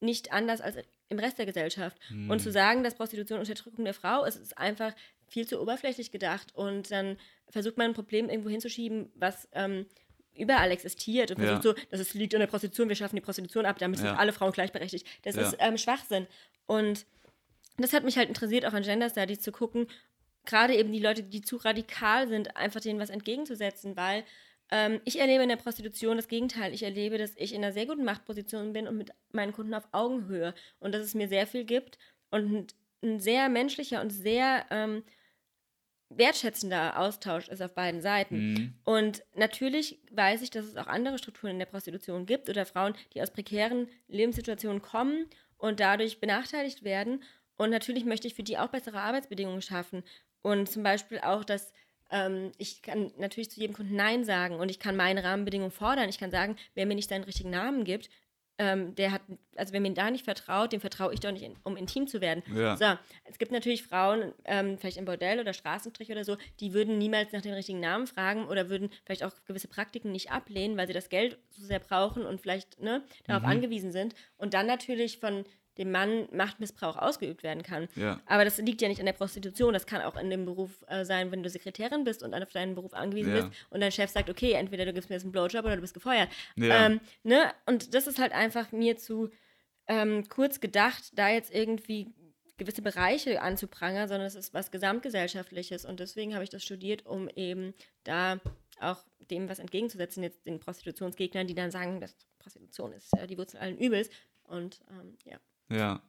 [0.00, 0.76] nicht anders als
[1.08, 1.98] im Rest der Gesellschaft.
[2.30, 4.94] Und zu sagen, dass Prostitution Unterdrückung der Frau ist, ist einfach
[5.26, 6.54] viel zu oberflächlich gedacht.
[6.54, 7.16] Und dann
[7.48, 9.86] versucht man ein Problem irgendwo hinzuschieben, was ähm,
[10.38, 11.70] überall existiert und versucht Ja.
[11.74, 14.32] so, dass es liegt an der Prostitution, wir schaffen die Prostitution ab, damit sind alle
[14.32, 15.06] Frauen gleichberechtigt.
[15.22, 16.26] Das ist ähm, Schwachsinn.
[16.66, 17.06] Und
[17.76, 19.86] das hat mich halt interessiert, auch an Gender Studies zu gucken,
[20.44, 24.24] gerade eben die Leute, die zu radikal sind, einfach denen was entgegenzusetzen, weil
[24.70, 26.74] ähm, ich erlebe in der Prostitution das Gegenteil.
[26.74, 29.88] Ich erlebe, dass ich in einer sehr guten Machtposition bin und mit meinen Kunden auf
[29.92, 31.98] Augenhöhe und dass es mir sehr viel gibt
[32.30, 32.66] und ein,
[33.02, 35.04] ein sehr menschlicher und sehr ähm,
[36.10, 38.52] wertschätzender Austausch ist auf beiden Seiten.
[38.52, 38.74] Mhm.
[38.84, 42.94] Und natürlich weiß ich, dass es auch andere Strukturen in der Prostitution gibt oder Frauen,
[43.14, 45.26] die aus prekären Lebenssituationen kommen
[45.58, 47.22] und dadurch benachteiligt werden.
[47.56, 50.02] Und natürlich möchte ich für die auch bessere Arbeitsbedingungen schaffen.
[50.42, 51.72] Und zum Beispiel auch, dass
[52.10, 56.08] ähm, ich kann natürlich zu jedem Kunden Nein sagen und ich kann meine Rahmenbedingungen fordern.
[56.08, 58.08] Ich kann sagen, wer mir nicht seinen richtigen Namen gibt,
[58.58, 59.22] ähm, der hat,
[59.56, 62.20] also wer mir da nicht vertraut, dem vertraue ich doch nicht, in, um intim zu
[62.20, 62.42] werden.
[62.54, 62.76] Ja.
[62.76, 62.84] So,
[63.24, 67.32] es gibt natürlich Frauen, ähm, vielleicht im Bordell oder Straßenstrich oder so, die würden niemals
[67.32, 70.92] nach den richtigen Namen fragen oder würden vielleicht auch gewisse Praktiken nicht ablehnen, weil sie
[70.92, 73.48] das Geld so sehr brauchen und vielleicht ne, darauf Mhm.
[73.48, 74.14] angewiesen sind.
[74.36, 75.44] Und dann natürlich von
[75.78, 77.88] dem Mann Machtmissbrauch ausgeübt werden kann.
[77.94, 78.20] Ja.
[78.26, 79.72] Aber das liegt ja nicht an der Prostitution.
[79.72, 82.74] Das kann auch in dem Beruf äh, sein, wenn du Sekretärin bist und auf deinen
[82.74, 83.42] Beruf angewiesen Ja.
[83.42, 85.80] bist und dein Chef sagt, okay, entweder du gibst mir jetzt einen Blowjob oder du
[85.80, 86.28] bist gefeuert.
[86.56, 86.86] Ja.
[86.86, 87.52] Ähm, ne?
[87.66, 89.30] Und das ist halt einfach mir zu
[89.86, 92.12] ähm, kurz gedacht, da jetzt irgendwie
[92.58, 95.84] gewisse Bereiche anzuprangern, sondern es ist was Gesamtgesellschaftliches.
[95.84, 97.72] Und deswegen habe ich das studiert, um eben
[98.04, 98.40] da
[98.80, 98.98] auch
[99.30, 103.58] dem was entgegenzusetzen, jetzt den Prostitutionsgegnern, die dann sagen, dass Prostitution ist äh, die Wurzel
[103.58, 104.10] allen Übels.
[104.44, 105.38] Und ähm, ja.
[105.68, 106.00] Ja.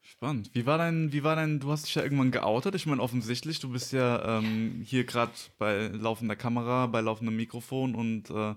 [0.00, 0.50] Spannend.
[0.54, 2.74] Wie war dein, wie war dein, du hast dich ja irgendwann geoutet.
[2.76, 7.94] Ich meine, offensichtlich, du bist ja ähm, hier gerade bei laufender Kamera, bei laufendem Mikrofon
[7.94, 8.54] und äh,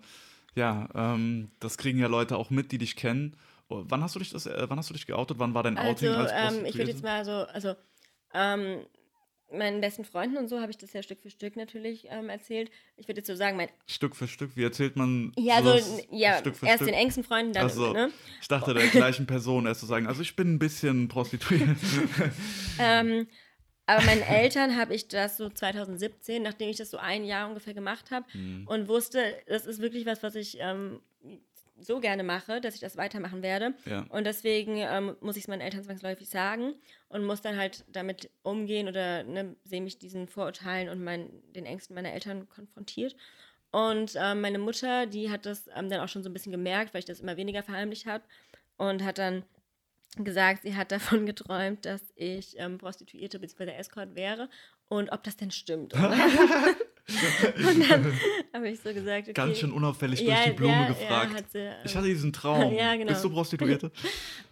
[0.56, 3.36] ja, ähm, das kriegen ja Leute auch mit, die dich kennen.
[3.68, 5.40] Oh, wann hast du dich das, äh, wann hast du dich geoutet?
[5.40, 7.76] Wann war dein Also, Outing als ähm, ich würde jetzt mal so, also
[8.34, 8.86] ähm,
[9.52, 12.70] meinen besten Freunden und so habe ich das ja Stück für Stück natürlich ähm, erzählt.
[12.98, 15.80] Ich würde jetzt so sagen, mein Stück für Stück, wie erzählt man ja, so
[16.12, 16.88] ja, Stück für erst Stück?
[16.90, 17.94] den engsten Freunden, dann, so.
[17.94, 18.12] ne?
[18.42, 21.78] Ich dachte der gleichen Person erst zu sagen, also ich bin ein bisschen prostituiert.
[22.82, 23.28] Ähm,
[23.86, 27.74] aber meinen Eltern habe ich das so 2017, nachdem ich das so ein Jahr ungefähr
[27.74, 28.68] gemacht habe Mhm.
[28.68, 31.02] und wusste, das ist wirklich was, was ich ähm,
[31.82, 33.74] so gerne mache, dass ich das weitermachen werde.
[33.86, 34.06] Ja.
[34.10, 36.74] Und deswegen ähm, muss ich es meinen Eltern zwangsläufig sagen
[37.10, 41.66] und muss dann halt damit umgehen oder ne, sehe mich diesen Vorurteilen und mein, den
[41.66, 43.16] Ängsten meiner Eltern konfrontiert.
[43.72, 46.94] Und ähm, meine Mutter, die hat das ähm, dann auch schon so ein bisschen gemerkt,
[46.94, 48.24] weil ich das immer weniger verheimlicht habe
[48.78, 49.44] und hat dann
[50.18, 53.72] gesagt, sie hat davon geträumt, dass ich ähm, Prostituierte bzw.
[53.72, 54.50] Escort wäre
[54.88, 55.94] und ob das denn stimmt.
[57.58, 58.20] und dann
[58.54, 59.34] habe ich so gesagt, okay.
[59.34, 61.32] Ganz schön unauffällig durch Ja, die Blume ja, gefragt.
[61.32, 62.74] Ja, hat sie, ähm, ich hatte diesen Traum.
[62.74, 63.12] Ja, genau.
[63.12, 63.92] Bist du Prostituierte?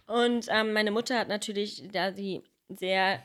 [0.06, 3.22] und ähm, meine Mutter hat natürlich, da sie sehr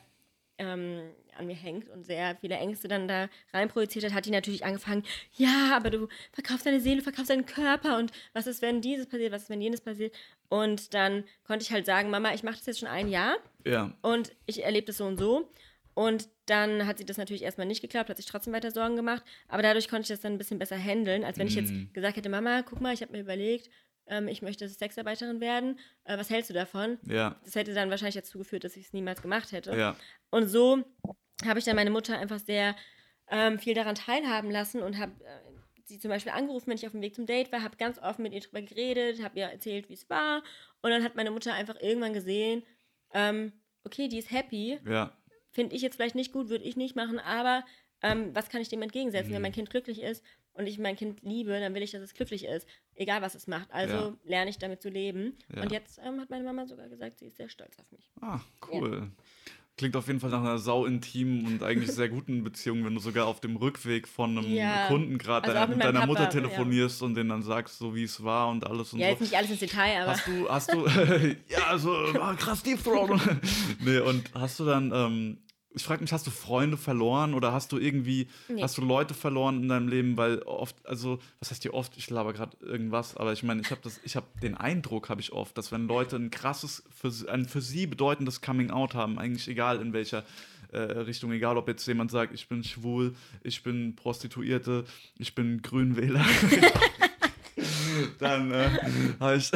[0.58, 1.00] ähm,
[1.36, 5.02] an mir hängt und sehr viele Ängste dann da reinprojiziert hat, hat die natürlich angefangen,
[5.36, 9.32] ja, aber du verkaufst deine Seele, verkaufst deinen Körper und was ist, wenn dieses passiert,
[9.32, 10.14] was ist, wenn jenes passiert.
[10.48, 13.92] Und dann konnte ich halt sagen, Mama, ich mache das jetzt schon ein Jahr ja.
[14.02, 15.48] und ich erlebe das so und so.
[15.94, 19.22] Und dann hat sie das natürlich erstmal nicht geklappt, hat sich trotzdem weiter Sorgen gemacht.
[19.48, 21.92] Aber dadurch konnte ich das dann ein bisschen besser handeln, als wenn ich jetzt Mm.
[21.92, 23.70] gesagt hätte, Mama, guck mal, ich habe mir überlegt,
[24.06, 25.78] ähm, ich möchte Sexarbeiterin werden.
[26.04, 26.98] Äh, was hältst du davon?
[27.06, 27.40] Ja.
[27.44, 29.74] Das hätte dann wahrscheinlich dazu geführt, dass ich es niemals gemacht hätte.
[29.76, 29.96] Ja.
[30.30, 30.82] Und so
[31.46, 32.74] habe ich dann meine Mutter einfach sehr
[33.30, 35.40] ähm, viel daran teilhaben lassen und habe äh,
[35.86, 38.22] sie zum Beispiel angerufen, wenn ich auf dem Weg zum Date war, habe ganz offen
[38.22, 40.42] mit ihr drüber geredet, habe ihr erzählt, wie es war.
[40.82, 42.62] Und dann hat meine Mutter einfach irgendwann gesehen,
[43.14, 43.52] ähm,
[43.84, 45.16] okay, die ist happy, Ja.
[45.54, 47.64] Finde ich jetzt vielleicht nicht gut, würde ich nicht machen, aber
[48.02, 49.30] ähm, was kann ich dem entgegensetzen?
[49.30, 49.34] Mhm.
[49.36, 52.12] Wenn mein Kind glücklich ist und ich mein Kind liebe, dann will ich, dass es
[52.12, 53.70] glücklich ist, egal was es macht.
[53.72, 54.12] Also Ja.
[54.24, 55.38] lerne ich damit zu leben.
[55.54, 55.62] Ja.
[55.62, 58.10] Und jetzt ähm, hat meine Mama sogar gesagt, sie ist sehr stolz auf mich.
[58.20, 58.40] Ah,
[58.70, 59.10] cool.
[59.76, 63.00] Klingt auf jeden Fall nach einer sau intimen und eigentlich sehr guten Beziehung, wenn du
[63.00, 64.86] sogar auf dem Rückweg von einem Ja.
[64.86, 66.42] Kunden gerade Also deiner, mit deiner Mutter Papa, ja.
[66.42, 69.10] telefonierst und denen dann sagst, so wie es war und alles und Ja, so.
[69.12, 70.86] jetzt nicht alles ins Detail, aber Hast du, hast du,
[71.48, 71.92] ja, also
[72.38, 73.18] krass Deep Throat.
[73.80, 75.38] nee, und hast du dann, ähm,
[75.74, 78.62] ich frage mich, hast du Freunde verloren oder hast du irgendwie, Nee.
[78.62, 82.08] hast du Leute verloren in deinem Leben, weil oft, also, was heißt hier oft, ich
[82.10, 85.32] laber gerade irgendwas, aber ich meine, ich habe das, ich habe den Eindruck, habe ich
[85.32, 89.48] oft, dass wenn Leute ein krasses, für, ein für sie bedeutendes Coming Out haben, eigentlich
[89.48, 90.24] egal in welcher
[90.72, 94.84] äh, Richtung, egal ob jetzt jemand sagt, ich bin schwul, ich bin Prostituierte,
[95.18, 96.24] ich bin Grünwähler.
[98.18, 98.68] dann äh,
[99.20, 99.50] habe ich,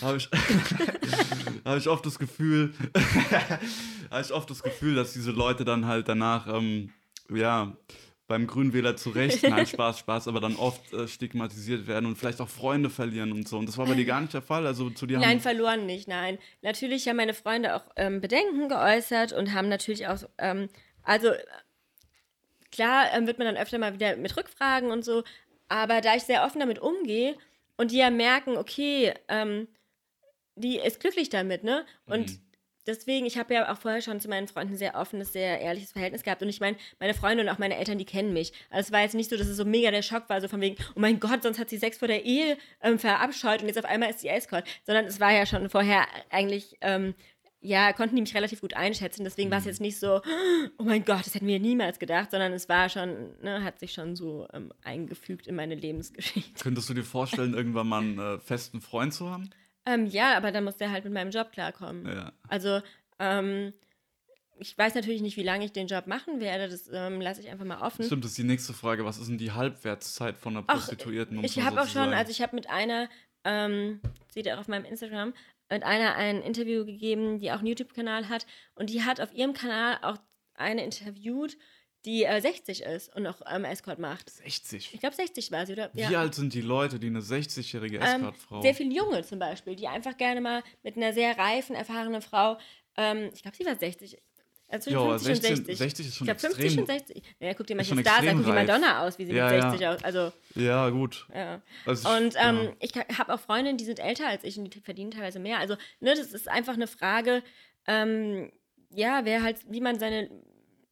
[0.00, 0.28] hab ich,
[1.64, 2.72] hab ich oft das Gefühl,
[4.10, 6.90] habe ich oft das Gefühl, dass diese Leute dann halt danach, ähm,
[7.32, 7.76] ja,
[8.28, 12.48] beim Grünwähler zurecht, nein, Spaß, Spaß, aber dann oft äh, stigmatisiert werden und vielleicht auch
[12.48, 13.58] Freunde verlieren und so.
[13.58, 14.66] Und das war bei dir gar nicht der Fall.
[14.66, 16.38] Also zu dir Nein, verloren nicht, nein.
[16.62, 20.70] Natürlich haben meine Freunde auch ähm, Bedenken geäußert und haben natürlich auch, ähm,
[21.02, 21.30] also
[22.70, 25.24] klar ähm, wird man dann öfter mal wieder mit Rückfragen und so,
[25.68, 27.36] aber da ich sehr offen damit umgehe
[27.82, 29.68] und die ja merken, okay, ähm,
[30.56, 31.84] die ist glücklich damit, ne?
[32.06, 32.38] Und Mhm.
[32.86, 35.92] deswegen, ich habe ja auch vorher schon zu meinen Freunden ein sehr offenes, sehr ehrliches
[35.92, 36.42] Verhältnis gehabt.
[36.42, 38.52] Und ich meine, meine Freunde und auch meine Eltern, die kennen mich.
[38.70, 40.60] Also es war jetzt nicht so, dass es so mega der Schock war, so von
[40.60, 43.78] wegen, oh mein Gott, sonst hat sie Sex vor der Ehe ähm, verabscheut und jetzt
[43.78, 44.64] auf einmal ist sie Escort.
[44.84, 47.14] Sondern es war ja schon vorher eigentlich, ähm,
[47.62, 49.22] ja, konnten die mich relativ gut einschätzen.
[49.24, 50.20] Deswegen war es jetzt nicht so,
[50.78, 53.92] oh mein Gott, das hätten wir niemals gedacht, sondern es war schon, ne, hat sich
[53.92, 56.62] schon so ähm, eingefügt in meine Lebensgeschichte.
[56.62, 59.50] Könntest du dir vorstellen, irgendwann mal einen äh, festen Freund zu haben?
[59.86, 62.06] Ähm, ja, aber dann muss der halt mit meinem Job klarkommen.
[62.06, 62.32] Ja.
[62.48, 62.80] Also,
[63.18, 63.72] ähm,
[64.58, 66.68] ich weiß natürlich nicht, wie lange ich den Job machen werde.
[66.68, 68.04] Das ähm, lasse ich einfach mal offen.
[68.04, 69.04] Stimmt, das ist die nächste Frage.
[69.04, 71.38] Was ist denn die Halbwertszeit von einer Prostituierten?
[71.38, 73.08] um's ich habe auch schon, also ich habe mit einer,
[73.44, 75.32] ähm, seht ihr auch auf meinem Instagram,
[75.72, 78.46] mit einer ein Interview gegeben, die auch einen YouTube-Kanal hat.
[78.74, 80.18] Und die hat auf ihrem Kanal auch
[80.54, 81.56] eine interviewt,
[82.04, 84.28] die äh, 60 ist und noch ähm, Escort macht.
[84.30, 84.92] 60.
[84.92, 85.90] Ich glaube, 60 war sie, oder?
[85.94, 88.60] Wie alt sind die Leute, die eine 60-jährige Ähm, Escort-Frau?
[88.62, 92.58] sehr viele Junge zum Beispiel, die einfach gerne mal mit einer sehr reifen, erfahrenen Frau,
[92.96, 94.18] ähm, ich glaube, sie war 60.
[94.72, 95.78] Also zwischen Jo, 50 und 16 60.
[95.78, 97.22] 60 ist schon ich glaube, 50 extrem- und 60.
[97.40, 98.52] Ja, guck dir Stars an, extrem guck die.
[98.52, 99.70] Madonna aus, wie sie Ja, mit ja.
[99.70, 100.04] 60 aus.
[100.04, 101.26] Also, ja, gut.
[101.34, 101.60] ja.
[101.84, 102.72] Also ich- Und ähm, ja.
[102.80, 105.58] ich habe auch Freundinnen, die sind älter als ich und die verdienen teilweise mehr.
[105.58, 107.42] Also, ne, das ist einfach eine Frage,
[107.86, 108.50] ähm,
[108.90, 110.30] ja, wer halt, wie man seine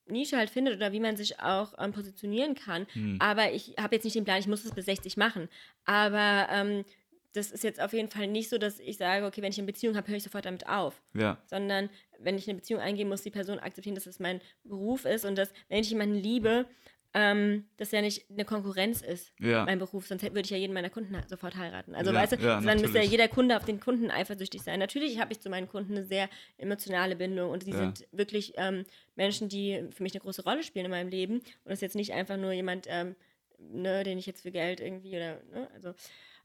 [0.07, 2.87] Nische halt findet oder wie man sich auch ähm, positionieren kann.
[2.93, 3.17] Hm.
[3.21, 5.49] Aber ich habe jetzt nicht den Plan, ich muss das bis 60 machen.
[5.85, 6.85] Aber ähm,
[7.33, 9.67] das ist jetzt auf jeden Fall nicht so, dass ich sage, okay, wenn ich eine
[9.67, 11.03] Beziehung habe, höre ich sofort damit auf.
[11.15, 11.89] Ja, Sondern
[12.19, 15.37] wenn ich eine Beziehung eingehe, muss die Person akzeptieren, dass es mein Beruf ist und
[15.37, 16.67] dass, wenn ich jemanden liebe,
[17.13, 19.65] ähm, das ja nicht eine Konkurrenz ist, Ja.
[19.65, 21.95] mein Beruf, sonst würde ich ja jeden meiner Kunden sofort heiraten.
[21.97, 24.79] Also Ja, weißt du, ja, dann müsste ja jeder Kunde auf den Kunden eifersüchtig sein.
[24.79, 27.77] Natürlich habe ich zu meinen Kunden eine sehr emotionale Bindung und Ja.
[27.77, 28.85] sind wirklich ähm,
[29.17, 31.97] Menschen, die für mich eine große Rolle spielen in meinem Leben und das ist jetzt
[31.97, 33.17] nicht einfach nur jemand, ähm,
[33.59, 35.95] ne, den ich jetzt für Geld irgendwie oder, ne, also,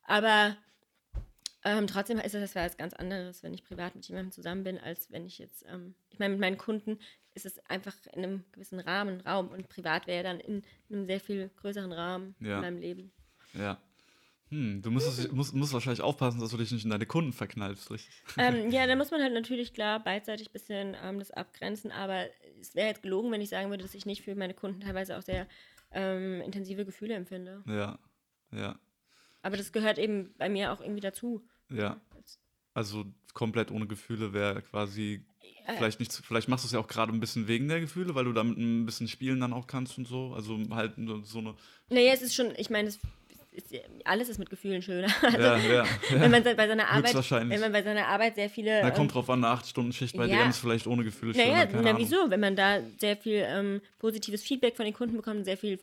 [0.04, 0.58] aber
[1.65, 5.12] ähm, trotzdem ist das was ganz anderes, wenn ich privat mit jemandem zusammen bin, als
[5.12, 6.99] wenn ich jetzt, ähm, ich meine, mit meinen Kunden
[7.34, 11.19] ist es einfach in einem gewissen Rahmen, Raum und privat wäre dann in einem sehr
[11.19, 12.56] viel größeren Rahmen Ja.
[12.56, 13.12] in meinem Leben.
[13.54, 13.78] ja.
[14.49, 17.89] Hm, du musst, musst, musst wahrscheinlich aufpassen, dass du dich nicht in deine Kunden verknallst,
[17.89, 18.21] richtig?
[18.38, 22.28] ähm, ja, da muss man halt natürlich klar beidseitig ein bisschen ähm, das abgrenzen, aber
[22.62, 25.17] es wäre jetzt gelogen, wenn ich sagen würde, dass ich nicht für meine Kunden teilweise
[25.17, 25.47] auch sehr
[25.91, 27.63] ähm, intensive Gefühle empfinde.
[27.65, 27.97] Ja,
[28.51, 28.80] ja,
[29.41, 31.43] Aber das gehört eben bei mir auch irgendwie dazu.
[31.69, 31.99] Ja.
[32.73, 35.25] Also komplett ohne Gefühle wäre quasi
[35.67, 38.15] Äh, vielleicht nicht, vielleicht machst du es ja auch gerade ein bisschen wegen der Gefühle,
[38.15, 40.34] weil du damit ein bisschen spielen dann auch kannst und so.
[40.34, 41.56] Also halt so eine.
[41.89, 42.99] Naja, es ist schon, ich meine, es
[43.51, 43.73] ist,
[44.04, 45.08] alles ist mit Gefühlen schöner.
[45.21, 45.86] Also, Ja, ja.
[46.10, 47.15] wenn man bei seiner Arbeit,
[47.49, 48.82] wenn man bei seiner Arbeit sehr viele.
[48.82, 50.38] Da ähm, kommt drauf an, eine 8-Stunden-Schicht bei ja.
[50.38, 52.30] DM ist vielleicht ohne Gefühle naja, schöner, keine na wieso?
[52.30, 55.80] Wenn man da sehr viel ähm, positives Feedback von den Kunden bekommt sehr viel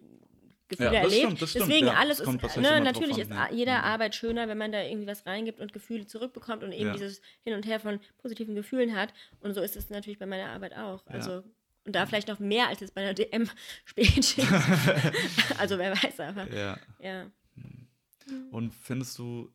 [0.72, 1.24] Gefühle Ja, das erlebt.
[1.26, 1.94] stimmt, das stimmt, Deswegen ja.
[1.94, 3.44] alles ist, ne, natürlich an, ist ja.
[3.44, 3.76] a- jede Mhm.
[3.78, 7.54] Arbeit schöner, wenn man da irgendwie was reingibt und Gefühle zurückbekommt und eben dieses Hin
[7.54, 9.14] und Her von positiven Gefühlen hat.
[9.40, 11.06] Und so ist es natürlich bei meiner Arbeit auch.
[11.06, 11.44] Also
[11.84, 13.48] und da vielleicht noch mehr als jetzt bei einer DM
[13.84, 14.46] Spätschicht.
[15.58, 16.78] also wer weiß, aber Ja.
[17.00, 17.26] ja.
[18.50, 19.50] Und findest du,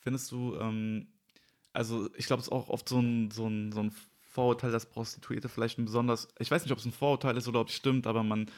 [0.00, 1.08] findest du, ähm,
[1.72, 3.92] also ich glaube, es ist auch oft so ein, so, ein, so ein
[4.30, 7.60] Vorurteil, dass Prostituierte vielleicht ein besonders, ich weiß nicht, ob es ein Vorurteil ist oder
[7.60, 8.50] ob es stimmt, aber man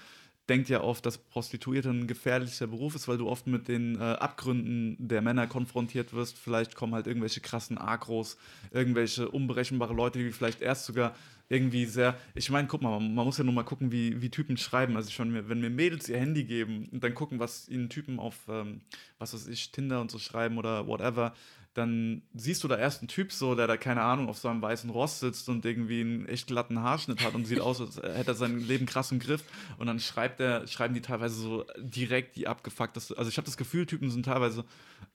[0.49, 4.03] denkt ja oft, dass Prostituierte ein gefährlicher Beruf ist, weil du oft mit den äh,
[4.03, 6.39] Abgründen der Männer konfrontiert wirst.
[6.39, 8.37] Vielleicht kommen halt irgendwelche krassen Agros,
[8.71, 11.15] irgendwelche unberechenbare Leute, die vielleicht erst sogar
[11.49, 12.17] irgendwie sehr.
[12.35, 14.97] Ich meine, guck mal, man muss ja nur mal gucken, wie, wie Typen schreiben.
[14.97, 18.37] Also, ich wenn mir Mädels ihr Handy geben und dann gucken, was ihnen Typen auf,
[18.49, 18.81] ähm,
[19.19, 21.35] was weiß ich, Tinder und so schreiben oder whatever,
[21.77, 24.63] dann siehst du da erst einen Typ so, der da, keine Ahnung, auf so einem
[24.63, 28.31] weißen Ross sitzt und irgendwie einen echt glatten Haarschnitt hat und sieht aus, als hätte
[28.31, 29.45] er sein Leben krass im Griff.
[29.77, 33.19] Und dann schreibt er, schreiben die teilweise so direkt die abgefuckteste.
[33.19, 34.65] Also ich habe das Gefühl, Typen sind teilweise,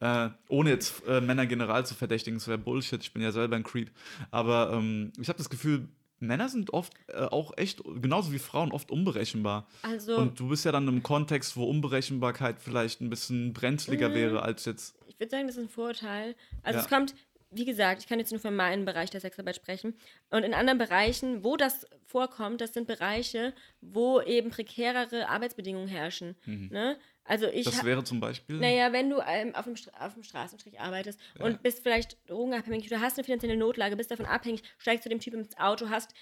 [0.01, 3.55] äh, ohne jetzt äh, Männer general zu verdächtigen, das wäre Bullshit, ich bin ja selber
[3.55, 3.89] ein Creep.
[4.29, 5.87] Aber ähm, ich habe das Gefühl,
[6.21, 9.67] Männer sind oft äh, auch echt, genauso wie Frauen, oft unberechenbar.
[9.81, 14.13] Also, Und du bist ja dann im Kontext, wo Unberechenbarkeit vielleicht ein bisschen brenzliger Mhm.
[14.13, 14.95] wäre als jetzt.
[15.07, 16.35] ich würde sagen, das ist ein Vorurteil.
[16.63, 16.83] Also Ja.
[16.85, 17.13] es kommt,
[17.51, 19.93] wie gesagt, ich kann jetzt nur für meinen Bereich der Sexarbeit sprechen.
[20.29, 26.35] Und in anderen Bereichen, wo das vorkommt, das sind Bereiche, wo eben prekärere Arbeitsbedingungen herrschen.
[26.45, 26.97] Ne?
[27.25, 27.71] Also ich Mhm.
[27.71, 28.57] Das wäre zum Beispiel.
[28.57, 33.01] Naja, wenn du ähm, auf, dem auf dem Straßenstrich arbeitest und bist vielleicht drogenabhängig oder
[33.01, 36.13] hast eine finanzielle Notlage, bist davon abhängig, steigst zu dem Typ ins Auto, hast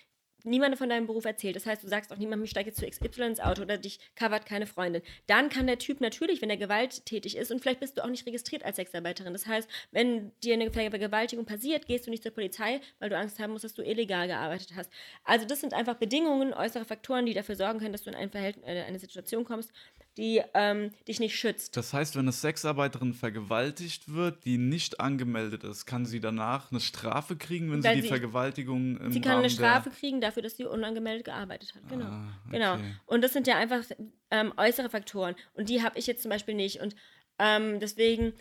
[0.43, 1.55] niemandem von deinem Beruf erzählt.
[1.55, 3.99] Das heißt, du sagst auch niemandem, ich steige jetzt zu XY ins Auto oder dich
[4.15, 5.01] covert keine Freundin.
[5.27, 8.25] Dann kann der Typ natürlich, wenn er gewalttätig ist und vielleicht bist du auch nicht
[8.25, 9.33] registriert als Sexarbeiterin.
[9.33, 13.39] Das heißt, wenn dir eine Vergewaltigung passiert, gehst du nicht zur Polizei, weil du Angst
[13.39, 14.91] haben musst, dass du illegal gearbeitet hast.
[15.23, 18.29] Also das sind einfach Bedingungen, äußere Faktoren, die dafür sorgen können, dass du in ein
[18.29, 19.71] Verhältnis, äh, eine Situation kommst,
[20.17, 21.77] die ähm, dich nicht schützt.
[21.77, 26.79] Das heißt, wenn eine Sexarbeiterin vergewaltigt wird, die nicht angemeldet ist, kann sie danach eine
[26.81, 30.19] Strafe kriegen, wenn Weil sie die sie- Vergewaltigung im Sie kann Rahmen eine Strafe kriegen
[30.19, 31.87] dafür, dass sie unangemeldet gearbeitet hat.
[31.87, 32.05] Genau.
[32.05, 32.73] Ah, Genau.
[32.73, 32.95] okay.
[33.05, 33.83] Und das sind ja einfach
[34.31, 35.35] ähm, äußere Faktoren.
[35.53, 36.81] Und die habe ich jetzt zum Beispiel nicht.
[36.81, 36.95] Und
[37.37, 38.33] ähm, deswegen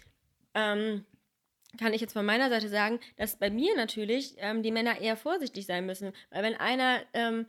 [0.55, 1.05] ähm,
[1.79, 5.17] kann ich jetzt von meiner Seite sagen, dass bei mir natürlich ähm, die Männer eher
[5.17, 6.13] vorsichtig sein müssen.
[6.31, 7.47] Weil wenn einer, ähm,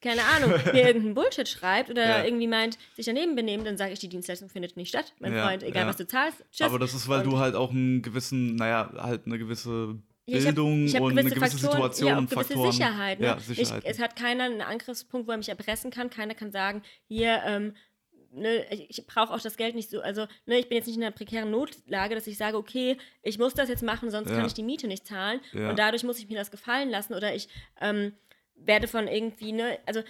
[0.00, 2.24] keine Ahnung, mir irgendeinen Bullshit schreibt oder Ja.
[2.24, 5.46] irgendwie meint, sich daneben benehmen, dann sage ich, die Dienstleistung findet nicht statt, mein Ja,
[5.46, 5.62] Freund.
[5.62, 5.88] Egal, ja.
[5.88, 6.44] was du zahlst.
[6.50, 6.66] Tschüss.
[6.66, 10.38] Aber das ist, weil Und- du halt auch einen gewissen, naja, halt eine gewisse Ja,
[10.38, 12.72] ich hab- Bildung ich hab und eine gewisse Faktoren, Situation ja, und gewisse Faktoren.
[12.72, 13.20] Sicherheit.
[13.20, 13.26] Ne?
[13.26, 13.82] Ja, Sicherheit.
[13.84, 16.08] Ich, es hat keiner einen Angriffspunkt, wo er mich erpressen kann.
[16.10, 17.74] Keiner kann sagen, hier, ähm,
[18.32, 20.00] ne, ich, brauche auch das Geld nicht so.
[20.00, 23.38] Also, ne, ich bin jetzt nicht in einer prekären Notlage, dass ich sage, okay, ich
[23.38, 24.36] muss das jetzt machen, sonst Ja.
[24.36, 25.40] kann ich die Miete nicht zahlen.
[25.52, 27.48] Und dadurch muss ich mir das gefallen lassen oder ich
[27.80, 28.12] ähm,
[28.64, 30.02] werde von irgendwie, ne, also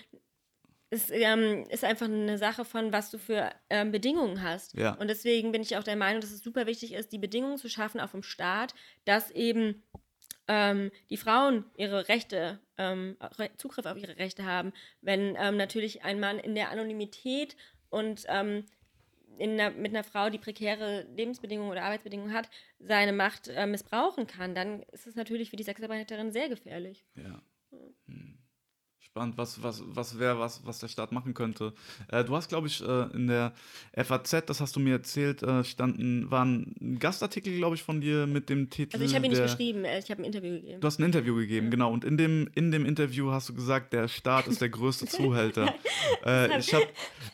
[0.90, 4.74] es ähm, ist einfach eine Sache von, was du für ähm, Bedingungen hast.
[4.74, 4.94] Ja.
[4.94, 7.68] Und deswegen bin ich auch der Meinung, dass es super wichtig ist, die Bedingungen zu
[7.68, 9.84] schaffen, auch vom Staat, dass eben
[10.48, 13.16] ähm, die Frauen ihre Rechte, ähm,
[13.56, 14.72] Zugriff auf ihre Rechte haben.
[15.00, 17.56] Wenn ähm, natürlich ein Mann in der Anonymität
[17.88, 18.64] und ähm,
[19.38, 24.26] in einer, mit einer Frau, die prekäre Lebensbedingungen oder Arbeitsbedingungen hat, seine Macht äh, missbrauchen
[24.26, 27.04] kann, dann ist es natürlich für die Sexarbeiterin sehr gefährlich.
[27.14, 27.40] Ja.
[27.70, 28.29] Hm.
[29.12, 31.72] Spannend, was, was, was wäre, was, was der Staat machen könnte.
[32.12, 33.52] Äh, du hast, glaube ich, äh, in der
[33.96, 38.28] FAZ, das hast du mir erzählt, äh, standen, war ein Gastartikel, glaube ich, von dir
[38.28, 38.94] mit dem Titel.
[38.94, 40.80] Also ich habe ihn nicht der, geschrieben, äh, ich habe ein Interview gegeben.
[40.80, 41.92] Du hast ein Interview gegeben, genau.
[41.92, 45.74] Und in dem, in dem Interview hast du gesagt, der Staat ist der größte Zuhälter.
[46.24, 46.86] äh, ich habe,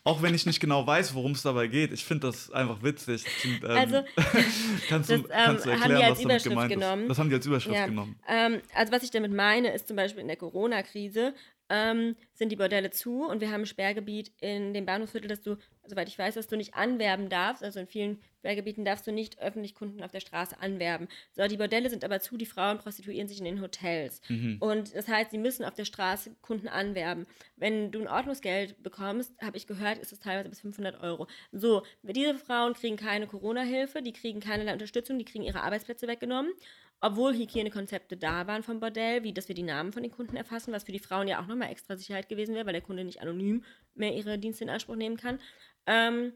[0.03, 3.23] auch wenn ich nicht genau weiß, worum es dabei geht, ich finde das einfach witzig.
[3.27, 4.03] Ich find, ähm, Also,
[4.89, 7.03] kannst, du, das, ähm, kannst du haben erklären, die als was damit Überschrift gemeint genommen.
[7.03, 7.09] ist?
[7.11, 7.85] Das haben die als Überschrift Ja.
[7.87, 8.17] genommen.
[8.27, 11.35] Ähm, also was ich damit meine, ist zum Beispiel in der Corona-Krise
[11.69, 15.57] ähm, sind die Bordelle zu und wir haben ein Sperrgebiet in dem Bahnhofsviertel, dass du,
[15.87, 17.63] soweit ich weiß, dass du nicht anwerben darfst.
[17.63, 21.09] Also in vielen Sperrgebieten darfst du nicht öffentlich Kunden auf der Straße anwerben.
[21.33, 24.21] So, die Bordelle sind aber zu, die Frauen prostituieren sich in den Hotels.
[24.29, 24.59] Mhm.
[24.61, 27.27] Und das heißt, sie müssen auf der Straße Kunden anwerben.
[27.57, 31.27] Wenn du ein Ordnungsgeld bekommst, habe ich gehört, ist es teilweise bis 500 Euro.
[31.53, 36.53] So, diese Frauen kriegen keine Corona-Hilfe, die kriegen keinerlei Unterstützung, die kriegen ihre Arbeitsplätze weggenommen
[37.01, 40.73] obwohl Hygienekonzepte da waren vom Bordell, wie dass wir die Namen von den Kunden erfassen,
[40.73, 43.21] was für die Frauen ja auch nochmal extra Sicherheit gewesen wäre, weil der Kunde nicht
[43.21, 45.39] anonym mehr ihre Dienste in Anspruch nehmen kann.
[45.87, 46.33] Ähm,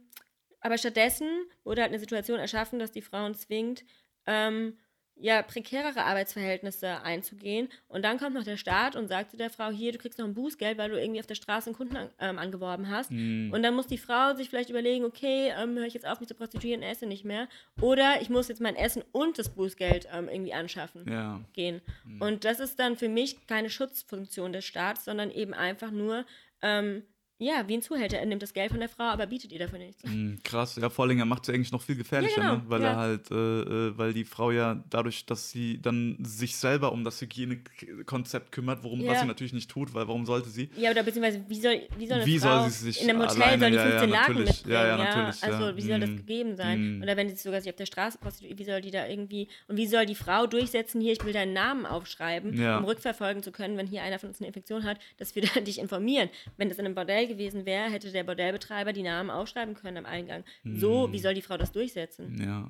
[0.60, 1.28] aber stattdessen
[1.64, 3.84] wurde halt eine Situation erschaffen, dass die Frauen zwingt,
[4.26, 4.76] ähm,
[5.22, 7.68] ja, prekärere Arbeitsverhältnisse einzugehen.
[7.88, 10.26] Und dann kommt noch der Staat und sagt zu der Frau, hier, du kriegst noch
[10.26, 13.10] ein Bußgeld, weil du irgendwie auf der Straße einen Kunden an, ähm, angeworben hast.
[13.10, 13.52] Mhm.
[13.52, 16.28] Und dann muss die Frau sich vielleicht überlegen, okay, ähm, höre ich jetzt auf, mich
[16.28, 17.48] zu prostituieren, esse nicht mehr.
[17.80, 21.40] Oder ich muss jetzt mein Essen und das Bußgeld ähm, irgendwie anschaffen Ja.
[21.52, 21.82] gehen.
[22.18, 26.24] Und das ist dann für mich keine Schutzfunktion des Staats, sondern eben einfach nur,
[26.62, 27.02] ähm,
[27.40, 28.18] ja, wie ein Zuhälter.
[28.18, 30.04] Er nimmt das Geld von der Frau, aber bietet ihr dafür nichts.
[30.04, 32.56] Mhm, Krass, ja, vor allem er macht es ja eigentlich noch viel gefährlicher, Ja, genau,
[32.62, 32.62] ne?
[32.68, 32.88] weil ja.
[32.90, 37.02] er halt, äh, äh, weil die Frau ja dadurch, dass sie dann sich selber um
[37.02, 40.70] das Hygienekonzept kümmert, worum was sie natürlich nicht tut, weil warum sollte sie?
[40.76, 43.22] Ja, oder beziehungsweise, wie soll, wie soll eine Wie Frau soll sie sich in einem
[43.22, 44.70] Hotel alleine- soll die ja, ja, 15 Laken mitbringen?
[44.72, 46.16] Ja, Ja, natürlich, Also, wie soll das Mhm.
[46.16, 46.96] gegeben sein?
[46.96, 47.02] Mhm.
[47.02, 49.76] Oder wenn sie sogar sich auf der Straße prostituiert, wie soll die da irgendwie, und
[49.76, 53.76] wie soll die Frau durchsetzen, hier, ich will deinen Namen aufschreiben, um rückverfolgen zu können,
[53.76, 56.28] wenn hier einer von uns eine Infektion hat, dass wir da dich informieren.
[56.56, 60.06] Wenn das in einem Bordell gewesen wäre, hätte der Bordellbetreiber die Namen aufschreiben können am
[60.06, 60.44] Eingang.
[60.64, 61.12] So, Mhm.
[61.12, 62.36] wie soll die Frau das durchsetzen?
[62.40, 62.68] Ja.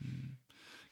[0.00, 0.36] Mhm.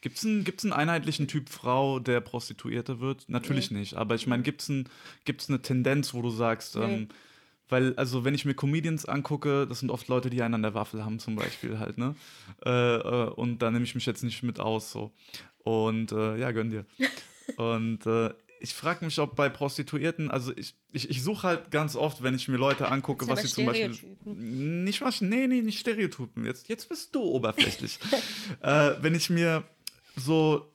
[0.01, 3.27] Gibt es einen, gibt's einen einheitlichen Typ Frau, der Prostituierte wird?
[3.27, 3.79] Natürlich Nee.
[3.79, 3.95] nicht.
[3.95, 4.87] Aber ich meine, gibt es ein,
[5.25, 6.83] gibt's eine Tendenz, wo du sagst, Nee.
[6.83, 7.07] ähm,
[7.69, 10.73] weil, also wenn ich mir Comedians angucke, das sind oft Leute, die einen an der
[10.73, 12.15] Waffel haben, zum Beispiel halt, ne?
[12.65, 15.11] Äh, äh, und da nehme ich mich jetzt nicht mit aus, so.
[15.63, 16.85] Und äh, ja, gönn dir.
[17.57, 18.29] und äh,
[18.59, 22.35] ich frage mich, ob bei Prostituierten, also ich, ich, ich suche halt ganz oft, wenn
[22.35, 23.95] ich mir Leute angucke, was sie zum Beispiel.
[24.25, 26.45] Nicht was, nee, nee, nicht Stereotypen.
[26.45, 27.99] Jetzt, jetzt bist du oberflächlich.
[28.61, 29.63] äh, wenn ich mir
[30.15, 30.71] so,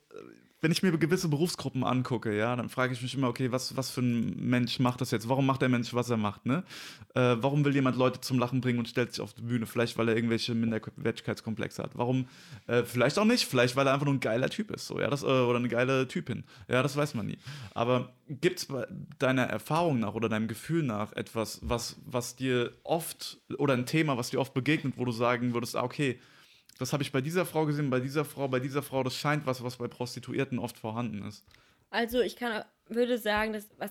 [0.62, 3.90] wenn ich mir gewisse Berufsgruppen angucke, ja, dann frage ich mich immer, okay, was, was
[3.90, 5.28] für ein Mensch macht das jetzt?
[5.28, 6.62] Warum macht der Mensch, was er macht, ne?
[7.14, 9.66] Äh, warum will jemand Leute zum Lachen bringen und stellt sich auf die Bühne?
[9.66, 11.98] Vielleicht, weil er irgendwelche Minderwertigkeitskomplexe hat.
[11.98, 12.28] Warum?
[12.68, 13.44] Äh, vielleicht auch nicht.
[13.44, 15.68] Vielleicht, weil er einfach nur ein geiler Typ ist, so, ja, das, äh, oder eine
[15.68, 16.44] geile Typin.
[16.68, 17.38] Ja, das weiß man nie.
[17.74, 18.68] Aber gibt es
[19.18, 24.16] deiner Erfahrung nach oder deinem Gefühl nach etwas, was, was dir oft, oder ein Thema,
[24.16, 26.20] was dir oft begegnet, wo du sagen würdest, ah, okay,
[26.78, 29.46] das habe ich bei dieser Frau gesehen, bei dieser Frau, bei dieser Frau, das scheint
[29.46, 31.44] was, was bei Prostituierten oft vorhanden ist.
[31.90, 33.90] Also ich kann, würde sagen, dass was,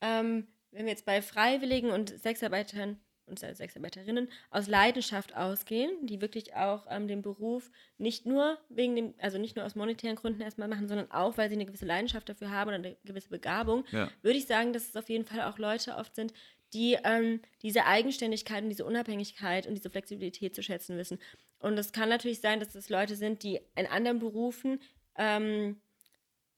[0.00, 6.54] ähm, wenn wir jetzt bei Freiwilligen und Sexarbeitern und Sexarbeiterinnen aus Leidenschaft ausgehen, die wirklich
[6.54, 10.68] auch ähm, den Beruf nicht nur wegen dem, also nicht nur aus monetären Gründen erstmal
[10.68, 14.10] machen, sondern auch, weil sie eine gewisse Leidenschaft dafür haben oder eine gewisse Begabung, Ja.
[14.22, 16.34] würde ich sagen, dass es auf jeden Fall auch Leute oft sind,
[16.74, 21.18] die ähm, diese Eigenständigkeit und diese Unabhängigkeit und diese Flexibilität zu schätzen wissen.
[21.62, 24.80] Und es kann natürlich sein, dass es Leute sind, die in anderen Berufen
[25.16, 25.80] ähm,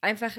[0.01, 0.37] einfach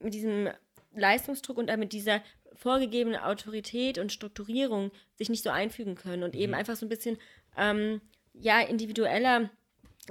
[0.00, 0.48] mit diesem
[0.94, 2.22] Leistungsdruck und mit dieser
[2.54, 7.18] vorgegebenen Autorität und Strukturierung sich nicht so einfügen können und eben einfach so ein bisschen
[7.56, 8.00] ähm,
[8.32, 9.50] ja individueller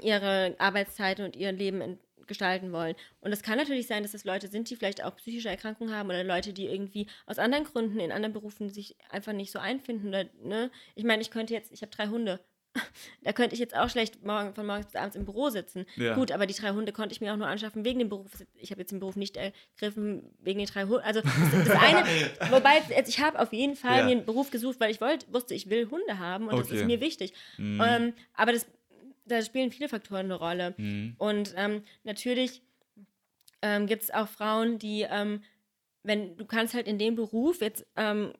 [0.01, 2.95] ihre Arbeitszeiten und ihr Leben in, gestalten wollen.
[3.21, 6.09] Und es kann natürlich sein, dass es Leute sind, die vielleicht auch psychische Erkrankungen haben
[6.09, 10.09] oder Leute, die irgendwie aus anderen Gründen in anderen Berufen sich einfach nicht so einfinden.
[10.09, 10.69] Oder, ne?
[10.95, 12.39] Ich meine, ich könnte jetzt, ich habe drei Hunde.
[13.23, 15.85] Da könnte ich jetzt auch schlecht morgen, von morgens bis abends im Büro sitzen.
[15.97, 16.15] Ja.
[16.15, 18.27] Gut, aber die drei Hunde konnte ich mir auch nur anschaffen wegen dem Beruf.
[18.55, 21.03] Ich habe jetzt den Beruf nicht ergriffen wegen den drei Hunden.
[21.03, 21.31] Also das,
[21.65, 22.05] das eine,
[22.51, 24.05] wobei jetzt, ich habe auf jeden Fall Ja.
[24.05, 26.77] mir einen Beruf gesucht, weil ich wollte, wusste, ich will Hunde haben und das Okay.
[26.79, 27.33] ist mir wichtig.
[27.57, 27.81] Mhm.
[27.85, 28.65] Ähm, aber das,
[29.25, 30.73] da spielen viele Faktoren eine Rolle.
[30.77, 31.15] Mhm.
[31.17, 32.61] Und ähm, natürlich
[33.61, 35.41] ähm, gibt es auch Frauen, die, ähm,
[36.03, 38.31] wenn du kannst halt in dem Beruf jetzt, ähm,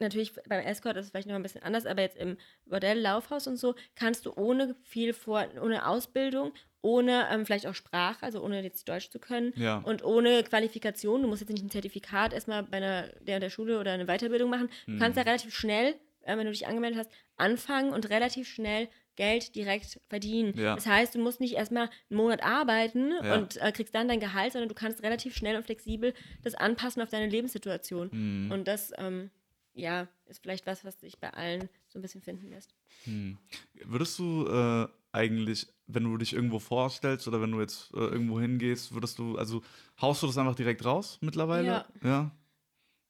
[0.00, 2.36] natürlich beim Escort ist es vielleicht noch ein bisschen anders, aber jetzt im
[2.66, 7.74] Bordell, Laufhaus und so, kannst du ohne viel vor, ohne Ausbildung, ohne ähm, vielleicht auch
[7.74, 9.78] Sprache, also ohne jetzt Deutsch zu können Ja.
[9.78, 13.78] und ohne Qualifikation, du musst jetzt nicht ein Zertifikat erstmal bei einer der, der Schule
[13.80, 17.10] oder eine Weiterbildung machen, du kannst da relativ schnell, äh, wenn du dich angemeldet hast,
[17.36, 20.58] anfangen und relativ schnell Geld direkt verdienen.
[20.58, 20.74] Ja.
[20.74, 23.36] Das heißt, du musst nicht erstmal einen Monat arbeiten Ja.
[23.36, 27.00] und äh, kriegst dann dein Gehalt, sondern du kannst relativ schnell und flexibel das anpassen
[27.00, 28.10] auf deine Lebenssituation.
[28.12, 28.50] Mhm.
[28.50, 29.30] Und das, ähm,
[29.74, 32.74] ja, ist vielleicht was, was sich bei allen so ein bisschen finden lässt.
[33.04, 33.38] Hm.
[33.84, 38.40] Würdest du äh, eigentlich, wenn du dich irgendwo vorstellst oder wenn du jetzt äh, irgendwo
[38.40, 39.62] hingehst, würdest du, also
[40.00, 41.66] haust du das einfach direkt raus mittlerweile?
[41.66, 41.86] Ja.
[42.02, 42.30] Ja.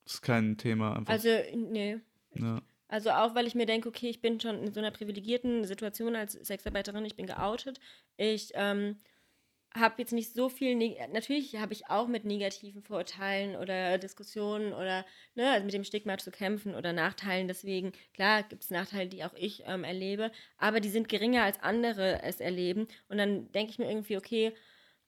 [0.05, 1.13] Das ist kein Thema einfach.
[1.13, 1.99] Also, nee.
[2.35, 2.61] ja.
[2.89, 6.15] Also auch, weil ich mir denke, okay, ich bin schon in so einer privilegierten Situation
[6.15, 7.81] als Sexarbeiterin, ich bin geoutet.
[8.17, 8.97] Ich ähm,
[9.77, 10.77] habe jetzt nicht so viel,
[11.13, 15.05] natürlich habe ich auch mit negativen Vorurteilen oder Diskussionen oder
[15.35, 17.49] ne, also mit dem Stigma zu kämpfen oder Nachteilen.
[17.49, 21.61] Deswegen, klar, gibt es Nachteile, die auch ich ähm, erlebe, aber die sind geringer als
[21.61, 22.87] andere es erleben.
[23.09, 24.53] Und dann denke ich mir irgendwie, okay,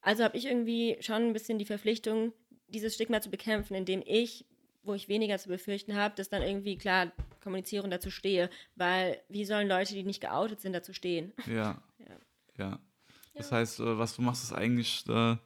[0.01, 2.33] also habe ich irgendwie schon ein bisschen die Verpflichtung,
[2.69, 4.47] dieses Stigma zu bekämpfen, indem ich,
[4.83, 8.51] wo ich weniger zu befürchten habe, das dann irgendwie klar kommuniziere und dazu stehe.
[8.75, 11.33] Weil wie sollen Leute, die nicht geoutet sind, dazu stehen?
[11.47, 11.81] Ja.
[11.99, 12.17] Ja.
[12.59, 12.81] Ja.
[13.37, 15.05] Das heißt, äh, was du machst, ist eigentlich.
[15.09, 15.37] Äh,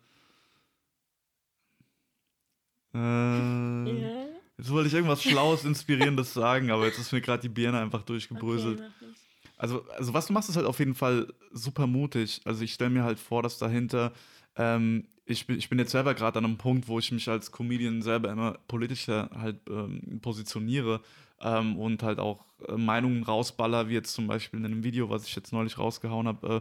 [2.94, 4.26] äh, Ja.
[4.58, 8.02] Jetzt wollte ich irgendwas Schlaues, Inspirierendes sagen, aber jetzt ist mir gerade die Birne einfach
[8.02, 8.80] durchgebröselt.
[8.80, 9.14] Okay.
[9.56, 12.42] Also, also was du machst, ist halt auf jeden Fall super mutig.
[12.44, 14.12] Also ich stelle mir halt vor, dass dahinter,
[14.56, 17.52] ähm, ich, bin, ich bin jetzt selber gerade an einem Punkt, wo ich mich als
[17.52, 21.00] Comedian selber immer politischer halt ähm, positioniere
[21.40, 25.26] ähm, und halt auch äh, Meinungen rausballer, wie jetzt zum Beispiel in einem Video, was
[25.26, 26.60] ich jetzt neulich rausgehauen habe, äh,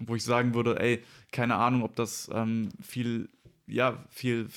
[0.00, 3.28] wo ich sagen würde, ey, keine Ahnung, ob das ähm, viel,
[3.66, 4.48] ja, viel,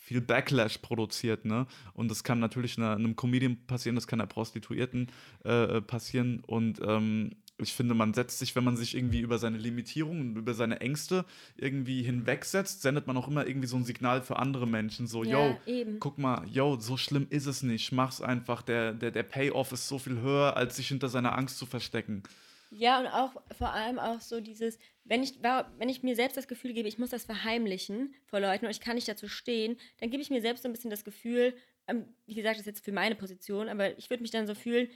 [0.00, 1.66] viel Backlash produziert, ne?
[1.94, 5.10] Und das kann natürlich einer, einem Comedian passieren, das kann einer Prostituierten
[5.44, 6.42] äh, passieren.
[6.46, 10.52] Und ähm, ich finde, man setzt sich, wenn man sich irgendwie über seine Limitierungen, über
[10.54, 11.24] seine Ängste
[11.56, 15.06] irgendwie hinwegsetzt, sendet man auch immer irgendwie so ein Signal für andere Menschen.
[15.06, 15.98] So, Ja, yo, eben.
[15.98, 17.92] guck mal, yo, so schlimm ist es nicht.
[17.92, 18.62] Mach's einfach.
[18.62, 22.22] Der, der, der Payoff ist so viel höher, als sich hinter seiner Angst zu verstecken.
[22.70, 26.48] Ja, und auch vor allem auch so dieses, wenn ich, wenn ich mir selbst das
[26.48, 30.10] Gefühl gebe, ich muss das verheimlichen vor Leuten und ich kann nicht dazu stehen, dann
[30.10, 31.54] gebe ich mir selbst so ein bisschen das Gefühl,
[31.86, 34.54] ähm, wie gesagt, das ist jetzt für meine Position, aber ich würde mich dann so
[34.54, 34.88] fühlen,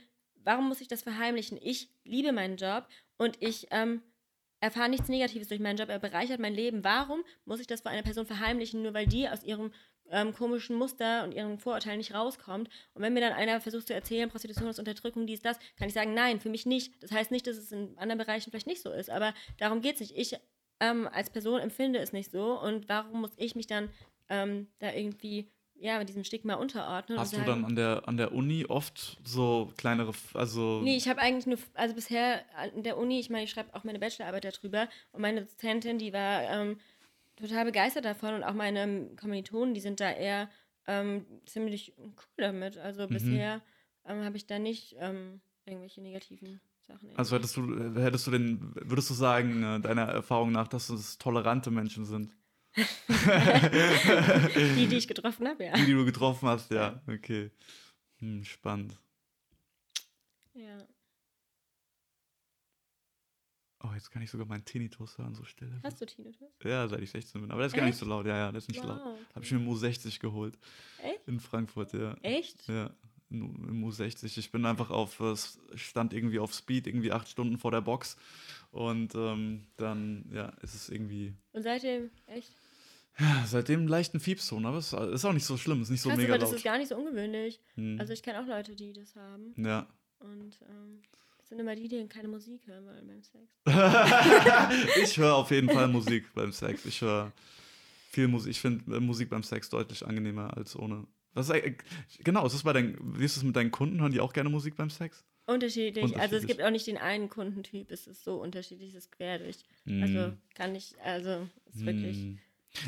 [0.43, 1.57] warum muss ich das verheimlichen?
[1.61, 4.01] Ich liebe meinen Job und ich ähm,
[4.59, 6.83] erfahre nichts Negatives durch meinen Job, er bereichert mein Leben.
[6.83, 9.71] Warum muss ich das vor einer Person verheimlichen, nur weil die aus ihrem
[10.11, 12.69] ähm, komischen Muster und ihren Vorurteilen nicht rauskommt?
[12.93, 15.93] Und wenn mir dann einer versucht zu erzählen, Prostitution ist Unterdrückung, dies, das, kann ich
[15.93, 17.01] sagen, nein, für mich nicht.
[17.01, 19.95] Das heißt nicht, dass es in anderen Bereichen vielleicht nicht so ist, aber darum geht
[19.95, 20.17] es nicht.
[20.17, 20.39] Ich
[20.81, 23.89] ähm, als Person empfinde es nicht so und warum muss ich mich dann
[24.29, 25.47] ähm, da irgendwie
[25.81, 27.17] ja, mit diesem Stigma unterordnen.
[27.17, 30.79] Hast du dann an der, an der Uni oft so kleinere, also...
[30.81, 33.83] Nee, ich habe eigentlich nur, also bisher an der Uni, ich meine, ich schreibe auch
[33.83, 36.79] meine Bachelorarbeit darüber und meine Dozentin, die war ähm,
[37.41, 40.49] total begeistert davon und auch meine Kommilitonen, die sind da eher
[40.87, 42.77] ähm, ziemlich cool damit.
[42.77, 43.09] Also mhm.
[43.09, 43.61] bisher
[44.05, 47.15] ähm, habe ich da nicht ähm, irgendwelche negativen Sachen.
[47.15, 51.17] Also hättest du, hättest du den, würdest du sagen, äh, deiner Erfahrung nach, dass es
[51.17, 52.35] tolerante Menschen sind?
[52.75, 55.73] die, die ich getroffen habe, ja.
[55.73, 57.01] Die, die du getroffen hast, ja.
[57.07, 57.51] Okay.
[58.19, 58.97] Hm, spannend.
[60.53, 60.87] Ja.
[63.83, 65.71] Oh, jetzt kann ich sogar meinen Tinnitus hören, so still.
[65.83, 66.49] Hast du Tinnitus?
[66.63, 67.51] Ja, seit ich 16 bin.
[67.51, 67.79] Aber der ist Echt?
[67.79, 68.25] gar nicht so laut.
[68.25, 69.01] Ja, ja, der ist nicht wow, laut.
[69.01, 69.19] Okay.
[69.35, 70.57] Habe ich mir im U60 geholt.
[71.01, 71.27] Echt?
[71.27, 72.13] In Frankfurt, ja.
[72.21, 72.67] Echt?
[72.67, 72.91] Ja,
[73.31, 74.37] im U60.
[74.37, 75.35] Ich bin einfach auf, äh,
[75.75, 78.17] stand irgendwie auf Speed, irgendwie acht Stunden vor der Box.
[78.71, 81.33] Und ähm, dann, ja, ist es irgendwie.
[81.53, 82.51] Und seitdem, echt?
[83.19, 86.09] Ja, seitdem leichten Fiepston, aber es ist auch nicht so schlimm, es ist nicht so
[86.09, 86.51] Krass, mega aber laut.
[86.51, 87.59] das ist gar nicht so ungewöhnlich.
[87.75, 87.99] Hm.
[87.99, 89.53] Also ich kenne auch Leute, die das haben.
[89.57, 89.87] Ja.
[90.19, 90.80] Und ähm, das
[91.51, 93.51] sind immer die, die keine Musik hören wollen beim Sex.
[95.03, 96.85] ich höre auf jeden Fall Musik beim Sex.
[96.85, 97.33] Ich höre
[98.09, 98.51] viel Musik.
[98.51, 101.05] Ich finde äh, Musik beim Sex deutlich angenehmer als ohne.
[101.33, 101.83] Was ist,
[102.19, 103.99] genau, ist das bei deinen, wie ist es mit deinen Kunden?
[103.99, 105.25] Hören die auch gerne Musik beim Sex?
[105.45, 106.05] Unterschiedlich.
[106.05, 106.21] Unterschiedlich.
[106.21, 109.39] Also es gibt auch nicht den einen Kundentyp, es ist so unterschiedlich, es ist quer
[109.39, 109.57] durch.
[109.83, 110.03] Mm.
[110.03, 112.17] Also kann ich, also ist wirklich.
[112.17, 112.37] Mm.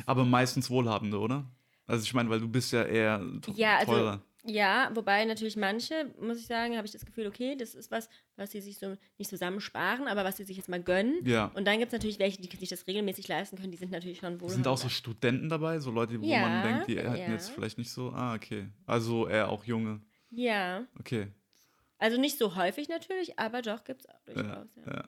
[0.05, 1.45] Aber meistens Wohlhabende, oder?
[1.85, 4.21] Also ich meine, weil du bist ja eher ja, also, teurer.
[4.45, 8.09] Ja, wobei natürlich manche, muss ich sagen, habe ich das Gefühl, okay, das ist was,
[8.35, 11.25] was sie sich so nicht zusammensparen, aber was sie sich jetzt mal gönnen.
[11.25, 11.51] Ja.
[11.55, 14.19] Und dann gibt es natürlich welche, die sich das regelmäßig leisten können, die sind natürlich
[14.19, 14.49] schon wohl.
[14.49, 17.31] Sind auch so Studenten dabei, so Leute, wo ja, man denkt, die hätten ja.
[17.31, 18.67] jetzt vielleicht nicht so, ah, okay.
[18.85, 20.01] Also eher auch junge.
[20.29, 20.85] Ja.
[20.99, 21.27] Okay.
[21.97, 24.67] Also nicht so häufig natürlich, aber doch gibt es auch durchaus.
[24.75, 25.03] Ja, ja.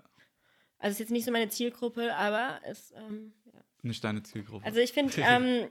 [0.79, 2.93] Also ist jetzt nicht so meine Zielgruppe, aber es.
[2.93, 3.59] Ähm, ja.
[3.81, 4.65] Nicht deine Zielgruppe.
[4.65, 5.67] Also ich finde, ähm,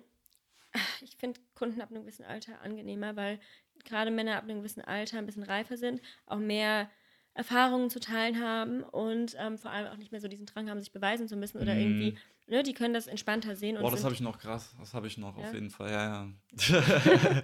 [1.02, 3.40] ich finde Kunden ab einem gewissen Alter angenehmer, weil
[3.84, 6.90] gerade Männer ab einem gewissen Alter ein bisschen reifer sind, auch mehr
[7.34, 10.78] Erfahrungen zu teilen haben und ähm, vor allem auch nicht mehr so diesen Drang haben,
[10.80, 11.78] sich beweisen zu müssen oder mm.
[11.78, 13.76] irgendwie, ne, die können das entspannter sehen.
[13.80, 15.44] Boah, das habe ich noch krass, das habe ich noch ja?
[15.44, 16.32] auf jeden Fall, ja, ja.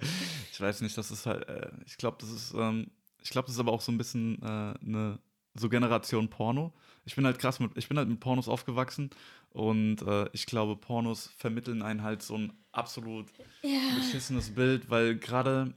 [0.51, 2.89] ich weiß nicht, das ist halt, äh, ich glaube, das ist, ähm,
[3.21, 4.45] ich glaube, das ist aber auch so ein bisschen äh,
[4.81, 5.19] eine
[5.53, 6.73] so Generation Porno.
[7.05, 9.09] Ich bin halt krass mit, ich bin halt mit Pornos aufgewachsen
[9.49, 13.27] und äh, ich glaube, Pornos vermitteln einen halt so ein absolut
[13.63, 13.79] ja.
[13.97, 15.73] beschissenes Bild, weil gerade,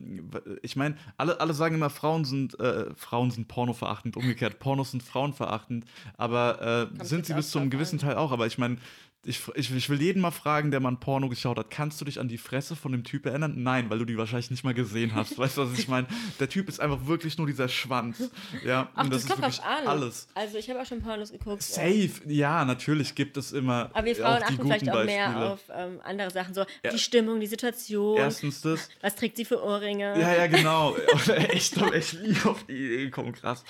[0.62, 5.02] ich meine, alle, alle sagen immer, Frauen sind, äh, Frauen sind pornoverachtend, umgekehrt, Pornos sind
[5.02, 8.76] frauenverachtend, aber äh, sind sie bis zu einem gewissen Teil auch, aber ich meine,
[9.24, 12.04] ich, ich, ich, will jeden mal fragen, der mal ein Porno geschaut hat, kannst du
[12.04, 13.62] dich an die Fresse von dem Typ erinnern?
[13.62, 15.38] Nein, weil du die wahrscheinlich nicht mal gesehen hast.
[15.38, 16.06] Weißt du, was ich meine?
[16.40, 18.30] Der Typ ist einfach wirklich nur dieser Schwanz.
[18.64, 19.86] Ja, Ach, und das, das ist wirklich an.
[19.86, 20.28] alles.
[20.34, 21.62] Also ich habe auch schon Pornos geguckt.
[21.62, 23.90] Safe, ja, natürlich gibt es immer.
[23.92, 25.50] Aber wir Frauen achten vielleicht auch mehr Beispiele.
[25.50, 26.90] auf ähm, andere Sachen, so ja.
[26.90, 28.18] die Stimmung, die Situation.
[28.18, 28.88] Erstens das.
[29.00, 30.18] Was trägt sie für Ohrringe?
[30.20, 30.96] Ja, ja, genau.
[31.48, 33.64] echt, echt nie auf die Idee gekommen, krass.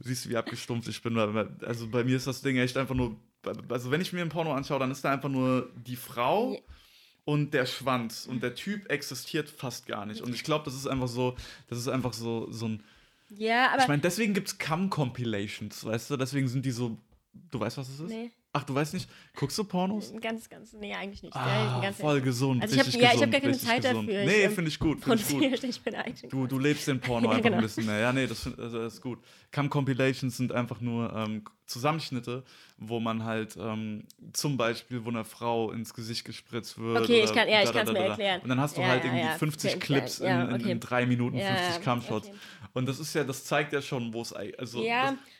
[0.00, 1.16] Siehst du, wie abgestumpft ich bin.
[1.18, 3.16] Also bei mir ist das Ding echt einfach nur
[3.68, 6.60] also wenn ich mir ein Porno anschaue, dann ist da einfach nur die Frau
[7.24, 10.20] und der Schwanz und der Typ existiert fast gar nicht.
[10.20, 11.36] Und ich glaube, das ist einfach so,
[11.68, 12.82] das ist einfach so, so ein.
[13.30, 13.82] Ja, aber.
[13.82, 16.16] Ich meine, deswegen gibt es Cam-Compilations, weißt du?
[16.16, 16.96] Deswegen sind die so.
[17.50, 18.08] Du weißt, was es ist?
[18.08, 18.30] Nee.
[18.56, 19.06] Ach, du weißt nicht?
[19.34, 20.14] Guckst du Pornos?
[20.18, 21.36] Ganz, ganz, nee, eigentlich nicht.
[21.36, 22.62] Ah, ganz voll gesund.
[22.62, 24.08] Also ich hab, ja, ich habe gar keine Zeit gesund.
[24.08, 24.24] dafür.
[24.24, 25.04] Nee, finde ich gut.
[25.04, 25.42] Find ich gut.
[25.66, 27.56] Ich bin eigentlich du, du lebst den Porno einfach genau.
[27.56, 27.98] ein bisschen mehr.
[27.98, 29.18] Ja, nee, das, also das ist gut.
[29.50, 32.44] Cam-Compilations sind einfach nur ähm, Zusammenschnitte,
[32.78, 37.02] wo man halt ähm, zum Beispiel, wo eine Frau ins Gesicht gespritzt wird.
[37.02, 38.40] Okay, ich kann es ja, mir erklären.
[38.42, 41.38] Und dann hast du ja, halt ja, irgendwie 50 Clips in, in, in, drei Minuten,
[41.38, 42.28] 50 Cam-Shots.
[42.28, 42.36] Okay.
[42.76, 44.84] Und das ist ja, das zeigt ja schon, wo es also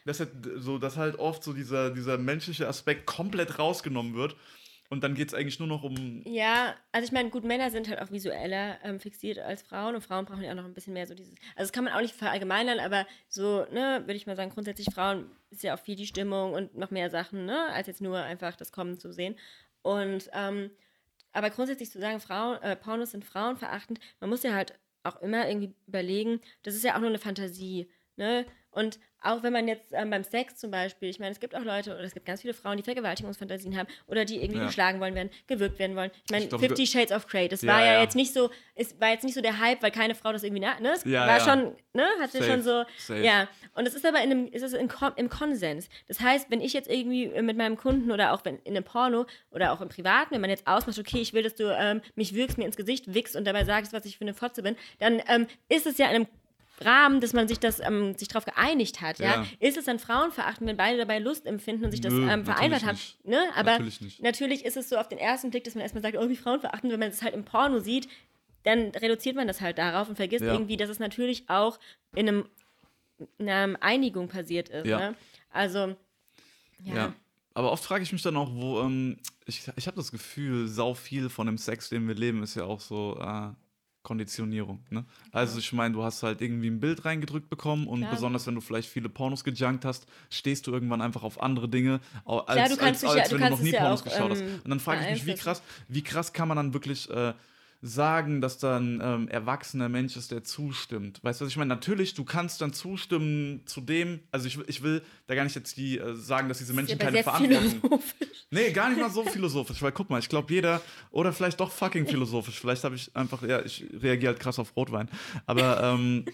[0.07, 4.35] das, das, so, dass halt oft so dieser, dieser menschliche Aspekt komplett rausgenommen wird.
[4.89, 6.23] Und dann geht es eigentlich nur noch um.
[6.25, 10.01] Ja, also ich meine, gut, Männer sind halt auch visueller ähm, fixiert als Frauen und
[10.01, 11.35] Frauen brauchen ja auch noch ein bisschen mehr so dieses.
[11.57, 14.87] Also das kann man auch nicht verallgemeinern, aber so, ne, würde ich mal sagen, grundsätzlich
[14.95, 18.17] Frauen ist ja auch viel die Stimmung und noch mehr Sachen, ne, als jetzt nur
[18.17, 19.37] einfach das Kommen zu sehen.
[19.83, 20.71] Und, ähm,
[21.35, 24.73] aber grundsätzlich zu sagen, Frauen, äh, Pornos sind frauenverachtend, man muss ja halt
[25.09, 28.47] auch immer irgendwie überlegen, das ist ja auch nur eine Fantasie, ne?
[28.77, 31.65] Und auch wenn man jetzt ähm, beim Sex zum Beispiel, ich meine, es gibt auch
[31.65, 34.67] Leute, oder es gibt ganz viele Frauen, die Vergewaltigungsfantasien haben oder die irgendwie Ja.
[34.67, 36.11] geschlagen wollen werden, gewürgt werden wollen.
[36.27, 38.03] Ich meine, Fifty Shades of Grey, das Ja, war ja, ja.
[38.03, 40.61] jetzt nicht so, es war jetzt nicht so der Hype, weil keine Frau das irgendwie,
[40.61, 40.77] ne?
[40.93, 43.21] Es Ja, war schon, ne, hatte Safe, schon so, safe.
[43.25, 43.49] ja.
[43.75, 45.89] Und es ist aber in einem, es ist in, Kon- im Konsens.
[46.07, 48.85] Das heißt, wenn ich jetzt irgendwie äh, mit meinem Kunden oder auch wenn in einem
[48.85, 52.03] Porno oder auch im Privaten, wenn man jetzt ausmacht, okay, ich will, dass du ähm,
[52.15, 54.77] mich wirkst, mir ins Gesicht wickst und dabei sagst, was ich für eine Fotze bin,
[54.99, 56.27] dann ähm, ist es ja in einem
[56.81, 59.43] Rahmen, dass man sich das ähm, sich darauf geeinigt hat, ja?
[59.43, 59.47] Ja.
[59.61, 62.85] Ist es dann frauenverachtend, wenn beide dabei Lust empfinden und sich das Nö, ähm, vereinbart
[62.85, 62.99] haben?
[63.25, 63.41] Ne?
[63.55, 64.23] Aber Natürlich nicht.
[64.23, 66.93] natürlich ist es so auf den ersten Blick, dass man erstmal sagt, oh, wie frauenverachtend,
[66.93, 68.09] wenn man es halt im Porno sieht,
[68.65, 70.53] dann reduziert man das halt darauf und vergisst Ja.
[70.53, 71.79] irgendwie, dass es natürlich auch
[72.15, 72.45] in einem
[73.39, 74.87] in einer Einigung passiert ist.
[74.87, 74.99] Ja.
[74.99, 75.15] Ne?
[75.51, 75.97] Also,
[76.85, 76.95] ja.
[76.95, 77.13] Ja.
[77.55, 79.17] Aber oft frage ich mich dann auch, wo, ähm,
[79.47, 82.65] ich, ich habe das Gefühl, sau viel von dem Sex, den wir leben, ist ja
[82.65, 83.49] auch so äh,
[84.07, 84.79] Konditionierung.
[84.91, 85.05] Ne?
[85.33, 88.11] Also ich meine, du hast halt irgendwie ein Bild reingedrückt bekommen und Klar.
[88.13, 92.01] besonders wenn du vielleicht viele Pornos gejunkt hast, stehst du irgendwann einfach auf andere Dinge,
[92.25, 94.05] als, Klar, du als, ja- als du wenn du noch nie es ja Pornos auch,
[94.05, 94.41] geschaut hast.
[94.43, 97.35] ähm, Und dann frage ich mich, wie krass, wie krass kann man dann wirklich äh,
[97.87, 101.21] sagen, dass da ein ähm, erwachsener Mensch ist, der zustimmt.
[101.23, 101.69] Weißt du, was ich meine?
[101.69, 105.57] Natürlich, du kannst dann zustimmen zu dem, also ich, will- ich will da gar nicht
[105.57, 108.29] jetzt die äh, sagen, dass diese Menschen keine Verantwortung philosophisch.
[108.51, 110.81] Nee, gar nicht mal so philosophisch, weil guck mal, ich glaube jeder,
[111.11, 114.77] oder vielleicht doch fucking philosophisch, vielleicht habe ich einfach, ja, ich reagiere halt krass auf
[114.77, 115.09] Rotwein,
[115.47, 116.25] aber ähm,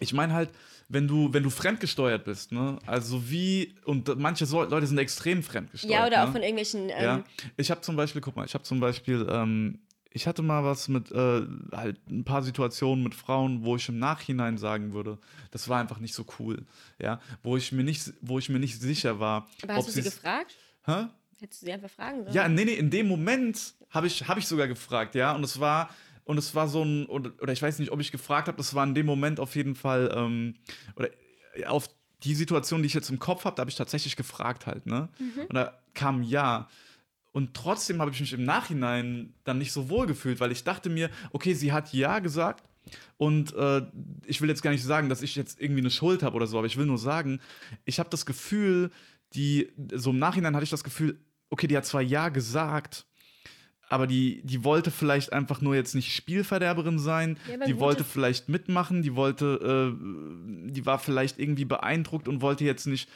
[0.00, 0.50] ich meine halt,
[0.88, 5.42] wenn du, wenn du fremdgesteuert bist, ne, also wie, und manche so, Leute sind extrem
[5.42, 5.92] fremdgesteuert.
[5.92, 6.28] Ja, oder ne?
[6.28, 6.90] auch von irgendwelchen.
[6.90, 7.24] Ähm, Ja,
[7.56, 9.80] ich habe zum Beispiel, guck mal, ich habe zum Beispiel, ähm,
[10.16, 11.42] ich hatte mal was mit, äh,
[11.72, 15.18] halt ein paar Situationen mit Frauen, wo ich im Nachhinein sagen würde,
[15.50, 16.64] das war einfach nicht so cool,
[16.98, 20.02] ja, wo ich mir nicht, wo ich mir nicht sicher war, Aber hast du sie
[20.02, 20.56] gefragt?
[20.86, 21.08] Hä?
[21.38, 22.34] Hättest du sie einfach fragen sollen?
[22.34, 25.32] Ja, nee, nee, in dem Moment habe ich, hab ich sogar gefragt, ja.
[25.34, 25.90] Und es war,
[26.24, 28.74] und es war so ein, oder, oder ich weiß nicht, ob ich gefragt habe, das
[28.74, 30.54] war in dem Moment auf jeden Fall, ähm,
[30.96, 31.10] oder
[31.52, 31.90] äh, auf
[32.22, 35.10] die Situation, die ich jetzt im Kopf habe, da habe ich tatsächlich gefragt halt, ne?
[35.46, 36.70] Und da kam ja.
[37.36, 40.88] Und trotzdem habe ich mich im Nachhinein dann nicht so wohl gefühlt, weil ich dachte
[40.88, 42.64] mir, okay, sie hat ja gesagt.
[43.18, 43.82] Und äh,
[44.24, 46.56] ich will jetzt gar nicht sagen, dass ich jetzt irgendwie eine Schuld habe oder so,
[46.56, 47.40] aber ich will nur sagen,
[47.84, 48.90] ich habe das Gefühl,
[49.34, 51.20] die, so im Nachhinein hatte ich das Gefühl,
[51.50, 53.04] okay, die hat zwar ja gesagt,
[53.90, 58.48] aber die, die wollte vielleicht einfach nur jetzt nicht Spielverderberin sein, Ja, die wollte vielleicht
[58.48, 63.10] mitmachen, die wollte, äh, die war vielleicht irgendwie beeindruckt und wollte jetzt nicht,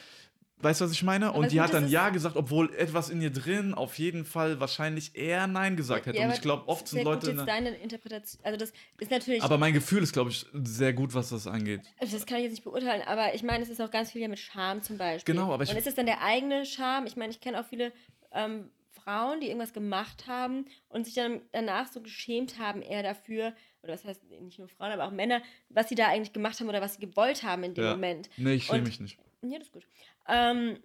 [0.63, 1.33] weißt du, was ich meine?
[1.33, 4.25] Und die gut, hat das dann ja gesagt, obwohl etwas in ihr drin auf jeden
[4.25, 6.19] Fall wahrscheinlich eher nein gesagt hätte.
[6.19, 7.35] Ja, und ich glaube, oft sind gut Leute.
[7.35, 8.41] der- deine Interpretation.
[8.45, 9.43] Also, das ist natürlich.
[9.43, 11.81] aber mein Gefühl ist, glaube ich, sehr gut, was das angeht.
[11.99, 14.23] Also Das kann ich jetzt nicht beurteilen, aber ich meine, es ist auch ganz viel
[14.23, 15.35] ja mit Scham zum Beispiel.
[15.35, 17.07] Genau, aber ich- Und ist es dann der eigene Scham?
[17.07, 17.93] Ich meine, ich kenne auch viele
[18.33, 23.55] ähm, Frauen, die irgendwas gemacht haben und sich dann danach so geschämt haben, eher dafür,
[23.83, 25.41] oder was heißt nicht nur Frauen, aber auch Männer,
[25.71, 27.91] was sie da eigentlich gemacht haben oder was sie gewollt haben in dem Ja.
[27.93, 28.29] Moment.
[28.37, 29.19] Nee, ich schäme mich nicht.
[29.43, 29.87] Ja, das ist gut.
[30.29, 30.79] Ähm,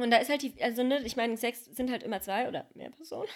[0.00, 2.68] und da ist halt die, also ne, ich meine, Sex sind halt immer zwei oder
[2.74, 3.28] mehr Personen.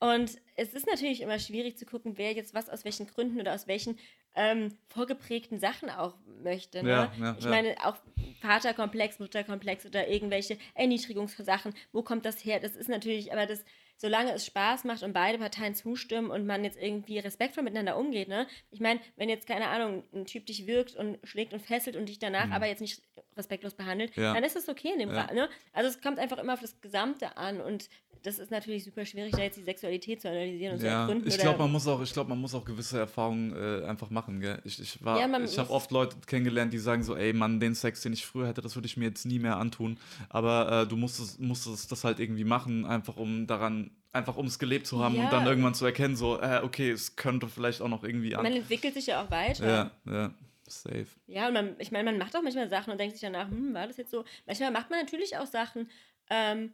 [0.00, 3.54] Und es ist natürlich immer schwierig zu gucken, wer jetzt was aus welchen Gründen oder
[3.54, 3.98] aus welchen
[4.34, 6.82] ähm, vorgeprägten Sachen auch möchte.
[6.82, 6.90] Ne?
[6.90, 7.50] Ja, ja, ich ja.
[7.50, 7.96] meine, auch
[8.40, 12.60] Vaterkomplex, Mutterkomplex oder irgendwelche Erniedrigungssachen, wo kommt das her?
[12.60, 13.64] Das ist natürlich, aber das,
[13.96, 18.28] solange es Spaß macht und beide Parteien zustimmen und man jetzt irgendwie respektvoll miteinander umgeht,
[18.28, 18.46] ne?
[18.70, 22.08] Ich meine, wenn jetzt, keine Ahnung, ein Typ dich wirkt und schlägt und fesselt und
[22.08, 23.02] dich danach aber jetzt nicht
[23.36, 24.22] respektlos behandelt, Mhm.
[24.22, 24.34] Ja.
[24.34, 25.22] dann ist das okay in dem Ja.
[25.22, 25.48] Ra- ne?
[25.72, 27.88] Also es kommt einfach immer auf das Gesamte an und
[28.22, 31.28] das ist natürlich super schwierig, da jetzt die Sexualität zu analysieren und zu Ja, ergründen.
[31.28, 34.40] ich glaube, man muss auch, ich glaube, man muss auch gewisse Erfahrungen äh, einfach machen,
[34.40, 34.60] gell?
[34.64, 37.60] Ich, ich war, Ja, man ich habe oft Leute kennengelernt, die sagen so, ey, Mann,
[37.60, 39.98] den Sex, den ich früher hätte, das würde ich mir jetzt nie mehr antun.
[40.28, 44.58] Aber äh, du musstest, musstest das halt irgendwie machen, einfach um daran, einfach um es
[44.58, 45.24] gelebt zu haben Ja.
[45.24, 48.46] und dann irgendwann zu erkennen, so, äh, okay, es könnte vielleicht auch noch irgendwie man
[48.46, 48.52] an.
[48.52, 49.66] entwickelt sich ja auch weiter.
[49.66, 50.34] Ja, ja,
[50.66, 51.06] safe.
[51.26, 53.74] Ja, und man, ich meine, man macht auch manchmal Sachen und denkt sich danach, hm,
[53.74, 54.24] war das jetzt so?
[54.46, 55.88] Manchmal macht man natürlich auch Sachen,
[56.30, 56.72] ähm,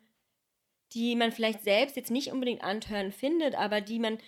[0.95, 4.19] die man vielleicht selbst jetzt nicht unbedingt antören findet, aber die man,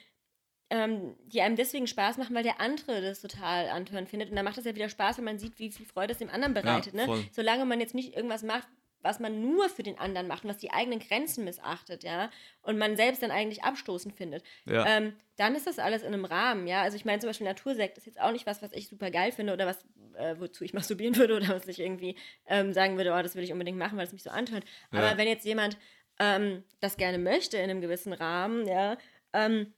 [0.70, 4.30] ähm, die einem deswegen Spaß machen, weil der andere das total antören findet.
[4.30, 6.30] Und dann macht es ja wieder Spaß, wenn man sieht, wie viel Freude es dem
[6.30, 6.94] anderen bereitet.
[6.94, 7.04] ne?
[7.06, 7.24] voll.
[7.30, 8.66] Solange man jetzt nicht irgendwas macht,
[9.02, 12.28] was man nur für den anderen macht und was die eigenen Grenzen missachtet, ja,
[12.62, 14.84] und man selbst dann eigentlich abstoßend findet, Ja.
[14.84, 16.82] ähm, dann ist das alles in einem Rahmen, ja.
[16.82, 19.30] Also ich meine zum Beispiel Natursekt ist jetzt auch nicht was, was ich super geil
[19.30, 19.84] finde oder was,
[20.16, 22.16] äh, wozu ich masturbieren würde oder was ich irgendwie
[22.48, 24.64] ähm, sagen würde, oh, das will ich unbedingt machen, weil es mich so antört.
[24.90, 24.98] Ja.
[24.98, 25.78] Aber wenn jetzt jemand
[26.18, 28.96] ähm, das gerne möchte in einem gewissen Rahmen, ja,
[29.32, 29.72] ähm,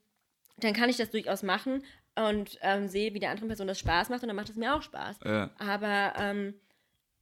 [0.59, 1.85] dann kann ich das durchaus machen
[2.17, 4.75] und ähm, sehe, wie der anderen Person das Spaß macht und dann macht es mir
[4.75, 5.19] auch Spaß.
[5.25, 5.51] Ja.
[5.59, 6.55] Aber ähm,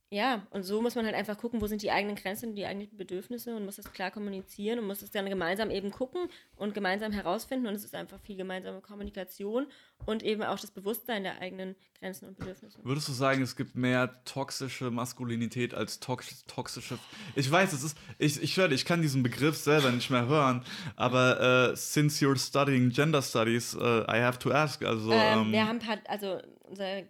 [0.09, 2.65] ja, und so muss man halt einfach gucken, wo sind die eigenen Grenzen und die
[2.65, 6.75] eigenen Bedürfnisse und muss das klar kommunizieren und muss es dann gemeinsam eben gucken und
[6.75, 7.67] gemeinsam herausfinden.
[7.67, 9.67] Und es ist einfach viel gemeinsame Kommunikation
[10.05, 12.79] und eben auch das Bewusstsein der eigenen Grenzen und Bedürfnisse.
[12.85, 17.01] Würdest du sagen, es gibt mehr toxische Maskulinität als tox toxische.
[17.35, 17.99] Ich weiß, es ist.
[18.19, 22.39] Ich, ich höre, ich kann diesen Begriff selber nicht mehr hören, aber uh, since you're
[22.39, 24.85] studying Gender Studies, uh, I have to ask.
[24.85, 27.03] Also, ähm, ähm, wir haben halt, also unser,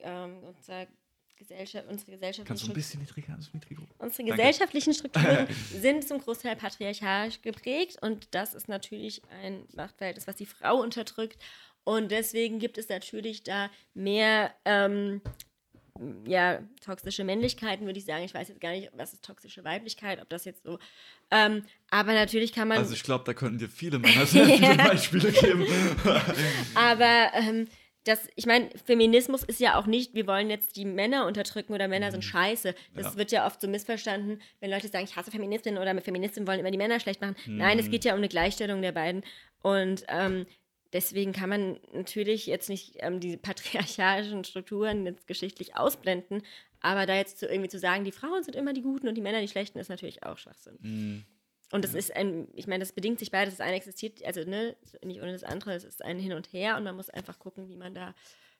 [0.00, 0.86] ähm, unser
[1.42, 2.46] Gesellschaft, unsere Gesellschaft.
[2.46, 3.84] Kannst du ein bisschen niedriger ans Mikro?
[3.98, 4.42] Unsere Danke.
[4.42, 5.46] gesellschaftlichen Strukturen
[5.80, 11.38] sind zum Großteil patriarchalisch geprägt und das ist natürlich ein Machtverhältnis, was die Frau unterdrückt.
[11.84, 15.20] Und deswegen gibt es natürlich da mehr ähm,
[16.26, 18.24] ja, toxische Männlichkeiten, würde ich sagen.
[18.24, 20.78] Ich weiß jetzt gar nicht, was ist toxische Weiblichkeit, ob das jetzt so.
[21.30, 22.78] Ähm, aber natürlich kann man.
[22.78, 25.66] Also ich glaube, da könnten dir viele Männer sehr viele Beispiele geben.
[26.74, 27.68] aber ähm,
[28.04, 31.86] das, ich meine, Feminismus ist ja auch nicht, wir wollen jetzt die Männer unterdrücken oder
[31.86, 32.28] Männer sind mhm.
[32.28, 32.74] scheiße.
[32.94, 33.16] Das ja.
[33.16, 36.72] wird ja oft so missverstanden, wenn Leute sagen, ich hasse Feministinnen oder Feministinnen wollen immer
[36.72, 37.36] die Männer schlecht machen.
[37.46, 37.58] Mhm.
[37.58, 39.22] Nein, es geht ja um eine Gleichstellung der beiden.
[39.62, 40.46] Und ähm,
[40.92, 46.42] deswegen kann man natürlich jetzt nicht ähm, diese patriarchalischen Strukturen jetzt geschichtlich ausblenden,
[46.80, 49.20] aber da jetzt so irgendwie zu sagen, die Frauen sind immer die Guten und die
[49.20, 50.78] Männer die Schlechten, ist natürlich auch Schwachsinn.
[50.80, 51.24] Mhm.
[51.72, 53.56] Und das ist ein, ich meine, das bedingt sich beides.
[53.56, 56.76] Das eine existiert, also ne, nicht ohne das andere, es ist ein Hin und Her
[56.76, 58.14] und man muss einfach gucken, wie man da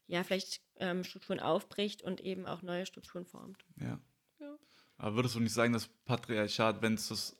[0.07, 3.65] ja vielleicht ähm, Strukturen aufbricht und eben auch neue Strukturen formt.
[3.79, 4.01] Ja.
[4.41, 4.59] ja.
[4.97, 7.37] Aber würdest du nicht sagen, dass Patriarchat, wenn es das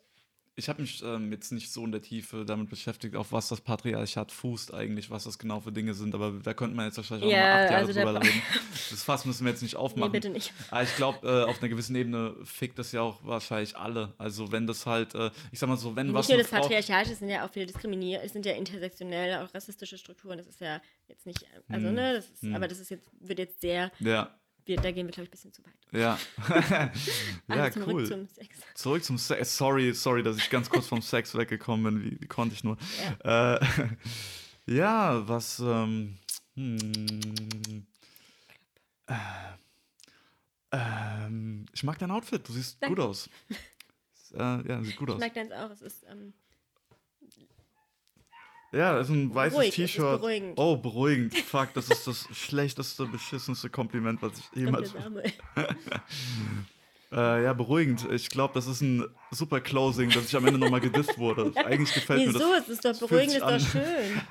[0.55, 3.63] ich habe mich ähm, jetzt nicht so in der Tiefe damit beschäftigt, auf was das
[3.63, 7.27] Patriarchat fußt eigentlich, was das genau für Dinge sind, aber da könnte man jetzt wahrscheinlich
[7.27, 8.43] auch ja, mal acht Jahre also drüber reden.
[8.91, 10.13] Das Fass müssen wir jetzt nicht aufmachen.
[10.13, 10.53] Nee, bitte nicht.
[10.71, 14.13] Aber ich glaube, äh, auf einer gewissen Ebene fickt das ja auch wahrscheinlich alle.
[14.19, 16.29] Also wenn das halt, äh, ich sag mal so, wenn nicht was...
[16.29, 19.55] Nicht nur das Patriarchat, es sind ja auch viele diskriminiert, es sind ja intersektionelle, auch
[19.55, 21.95] rassistische Strukturen, das ist ja jetzt nicht, also hm.
[21.95, 22.55] ne, das ist, hm.
[22.55, 23.91] aber das ist jetzt, wird jetzt sehr...
[24.01, 24.35] Ja
[24.65, 25.73] wir, da gehen wir, glaube ich, ein bisschen zu weit.
[25.93, 26.19] Ja.
[27.55, 28.07] ja, zurück cool.
[28.07, 28.57] Zum Sex.
[28.75, 29.57] Zurück zum Sex.
[29.57, 32.05] Sorry, sorry, dass ich ganz kurz vom Sex weggekommen bin.
[32.05, 32.77] Wie, wie konnte ich nur?
[33.25, 33.67] Ja, äh,
[34.67, 35.59] ja was.
[35.61, 36.19] Ähm,
[36.55, 37.87] hm,
[39.07, 39.15] äh,
[40.73, 42.47] ähm, ich mag dein Outfit.
[42.49, 42.97] Du siehst Danke.
[42.97, 43.29] gut aus.
[44.33, 45.17] äh, ja, sieht gut aus.
[45.17, 45.71] Ich mag deins auch.
[45.71, 46.05] Es ist.
[46.09, 46.33] Ähm,
[48.73, 50.21] ja, das ist ein weißes T-Shirt.
[50.21, 50.59] Beruhigend.
[50.59, 51.37] Oh, beruhigend.
[51.39, 54.95] Fuck, das ist das schlechteste, beschissenste Kompliment, was ich jemals.
[57.13, 58.11] äh, ja, beruhigend.
[58.11, 61.53] Ich glaube, das ist ein super Closing, dass ich am Ende nochmal gedisst wurde.
[61.67, 62.39] Eigentlich gefällt Wieso?
[62.39, 62.65] mir das.
[62.67, 62.73] Wieso?
[62.73, 64.23] Es ist doch beruhigend, ist doch schön.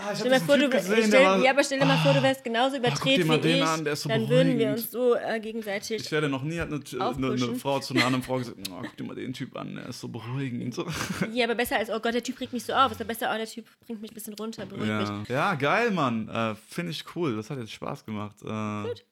[0.00, 2.22] Ah, stell dir vor, du, gesehen, stell, war, ja, aber stell dir mal vor, du
[2.22, 3.64] wärst genauso ah, übertreten wie ich.
[3.64, 6.02] An, so dann würden wir uns so äh, gegenseitig.
[6.02, 8.96] Ich werde noch nie eine, eine, eine, Frau zu einer anderen Frau gesagt, oh, guck
[8.96, 10.72] dir mal den Typ an, der ist so beruhigend.
[10.72, 10.86] So.
[11.32, 12.92] Ja, aber besser als, oh Gott, der Typ bringt mich so auf.
[12.92, 15.12] Ist ja besser, oh, der Typ bringt mich ein bisschen runter, beruhigt ja.
[15.12, 15.28] mich.
[15.28, 16.28] Ja, geil, Mann.
[16.28, 17.34] Äh, Finde ich cool.
[17.34, 18.36] Das hat jetzt Spaß gemacht.
[18.44, 19.04] Äh, Gut.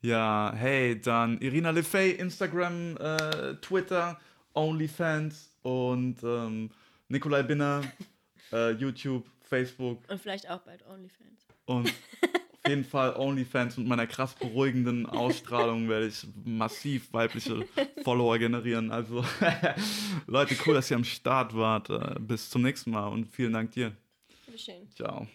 [0.00, 4.18] Ja, hey, dann Irina Lefey, Instagram, äh, Twitter,
[4.52, 6.70] OnlyFans und ähm,
[7.06, 7.82] Nikolai Binner,
[8.52, 9.24] äh, YouTube.
[9.52, 9.98] Facebook.
[10.08, 11.46] Und vielleicht auch bald OnlyFans.
[11.66, 11.88] Und
[12.62, 17.66] auf jeden Fall OnlyFans mit meiner krass beruhigenden Ausstrahlung werde ich massiv weibliche
[18.02, 18.90] Follower generieren.
[18.90, 19.22] Also
[20.26, 21.90] Leute, cool, dass ihr am Start wart.
[21.90, 23.92] Äh, bis zum nächsten Mal und vielen Dank dir.
[24.46, 24.90] Bitteschön.
[24.94, 25.26] Ciao.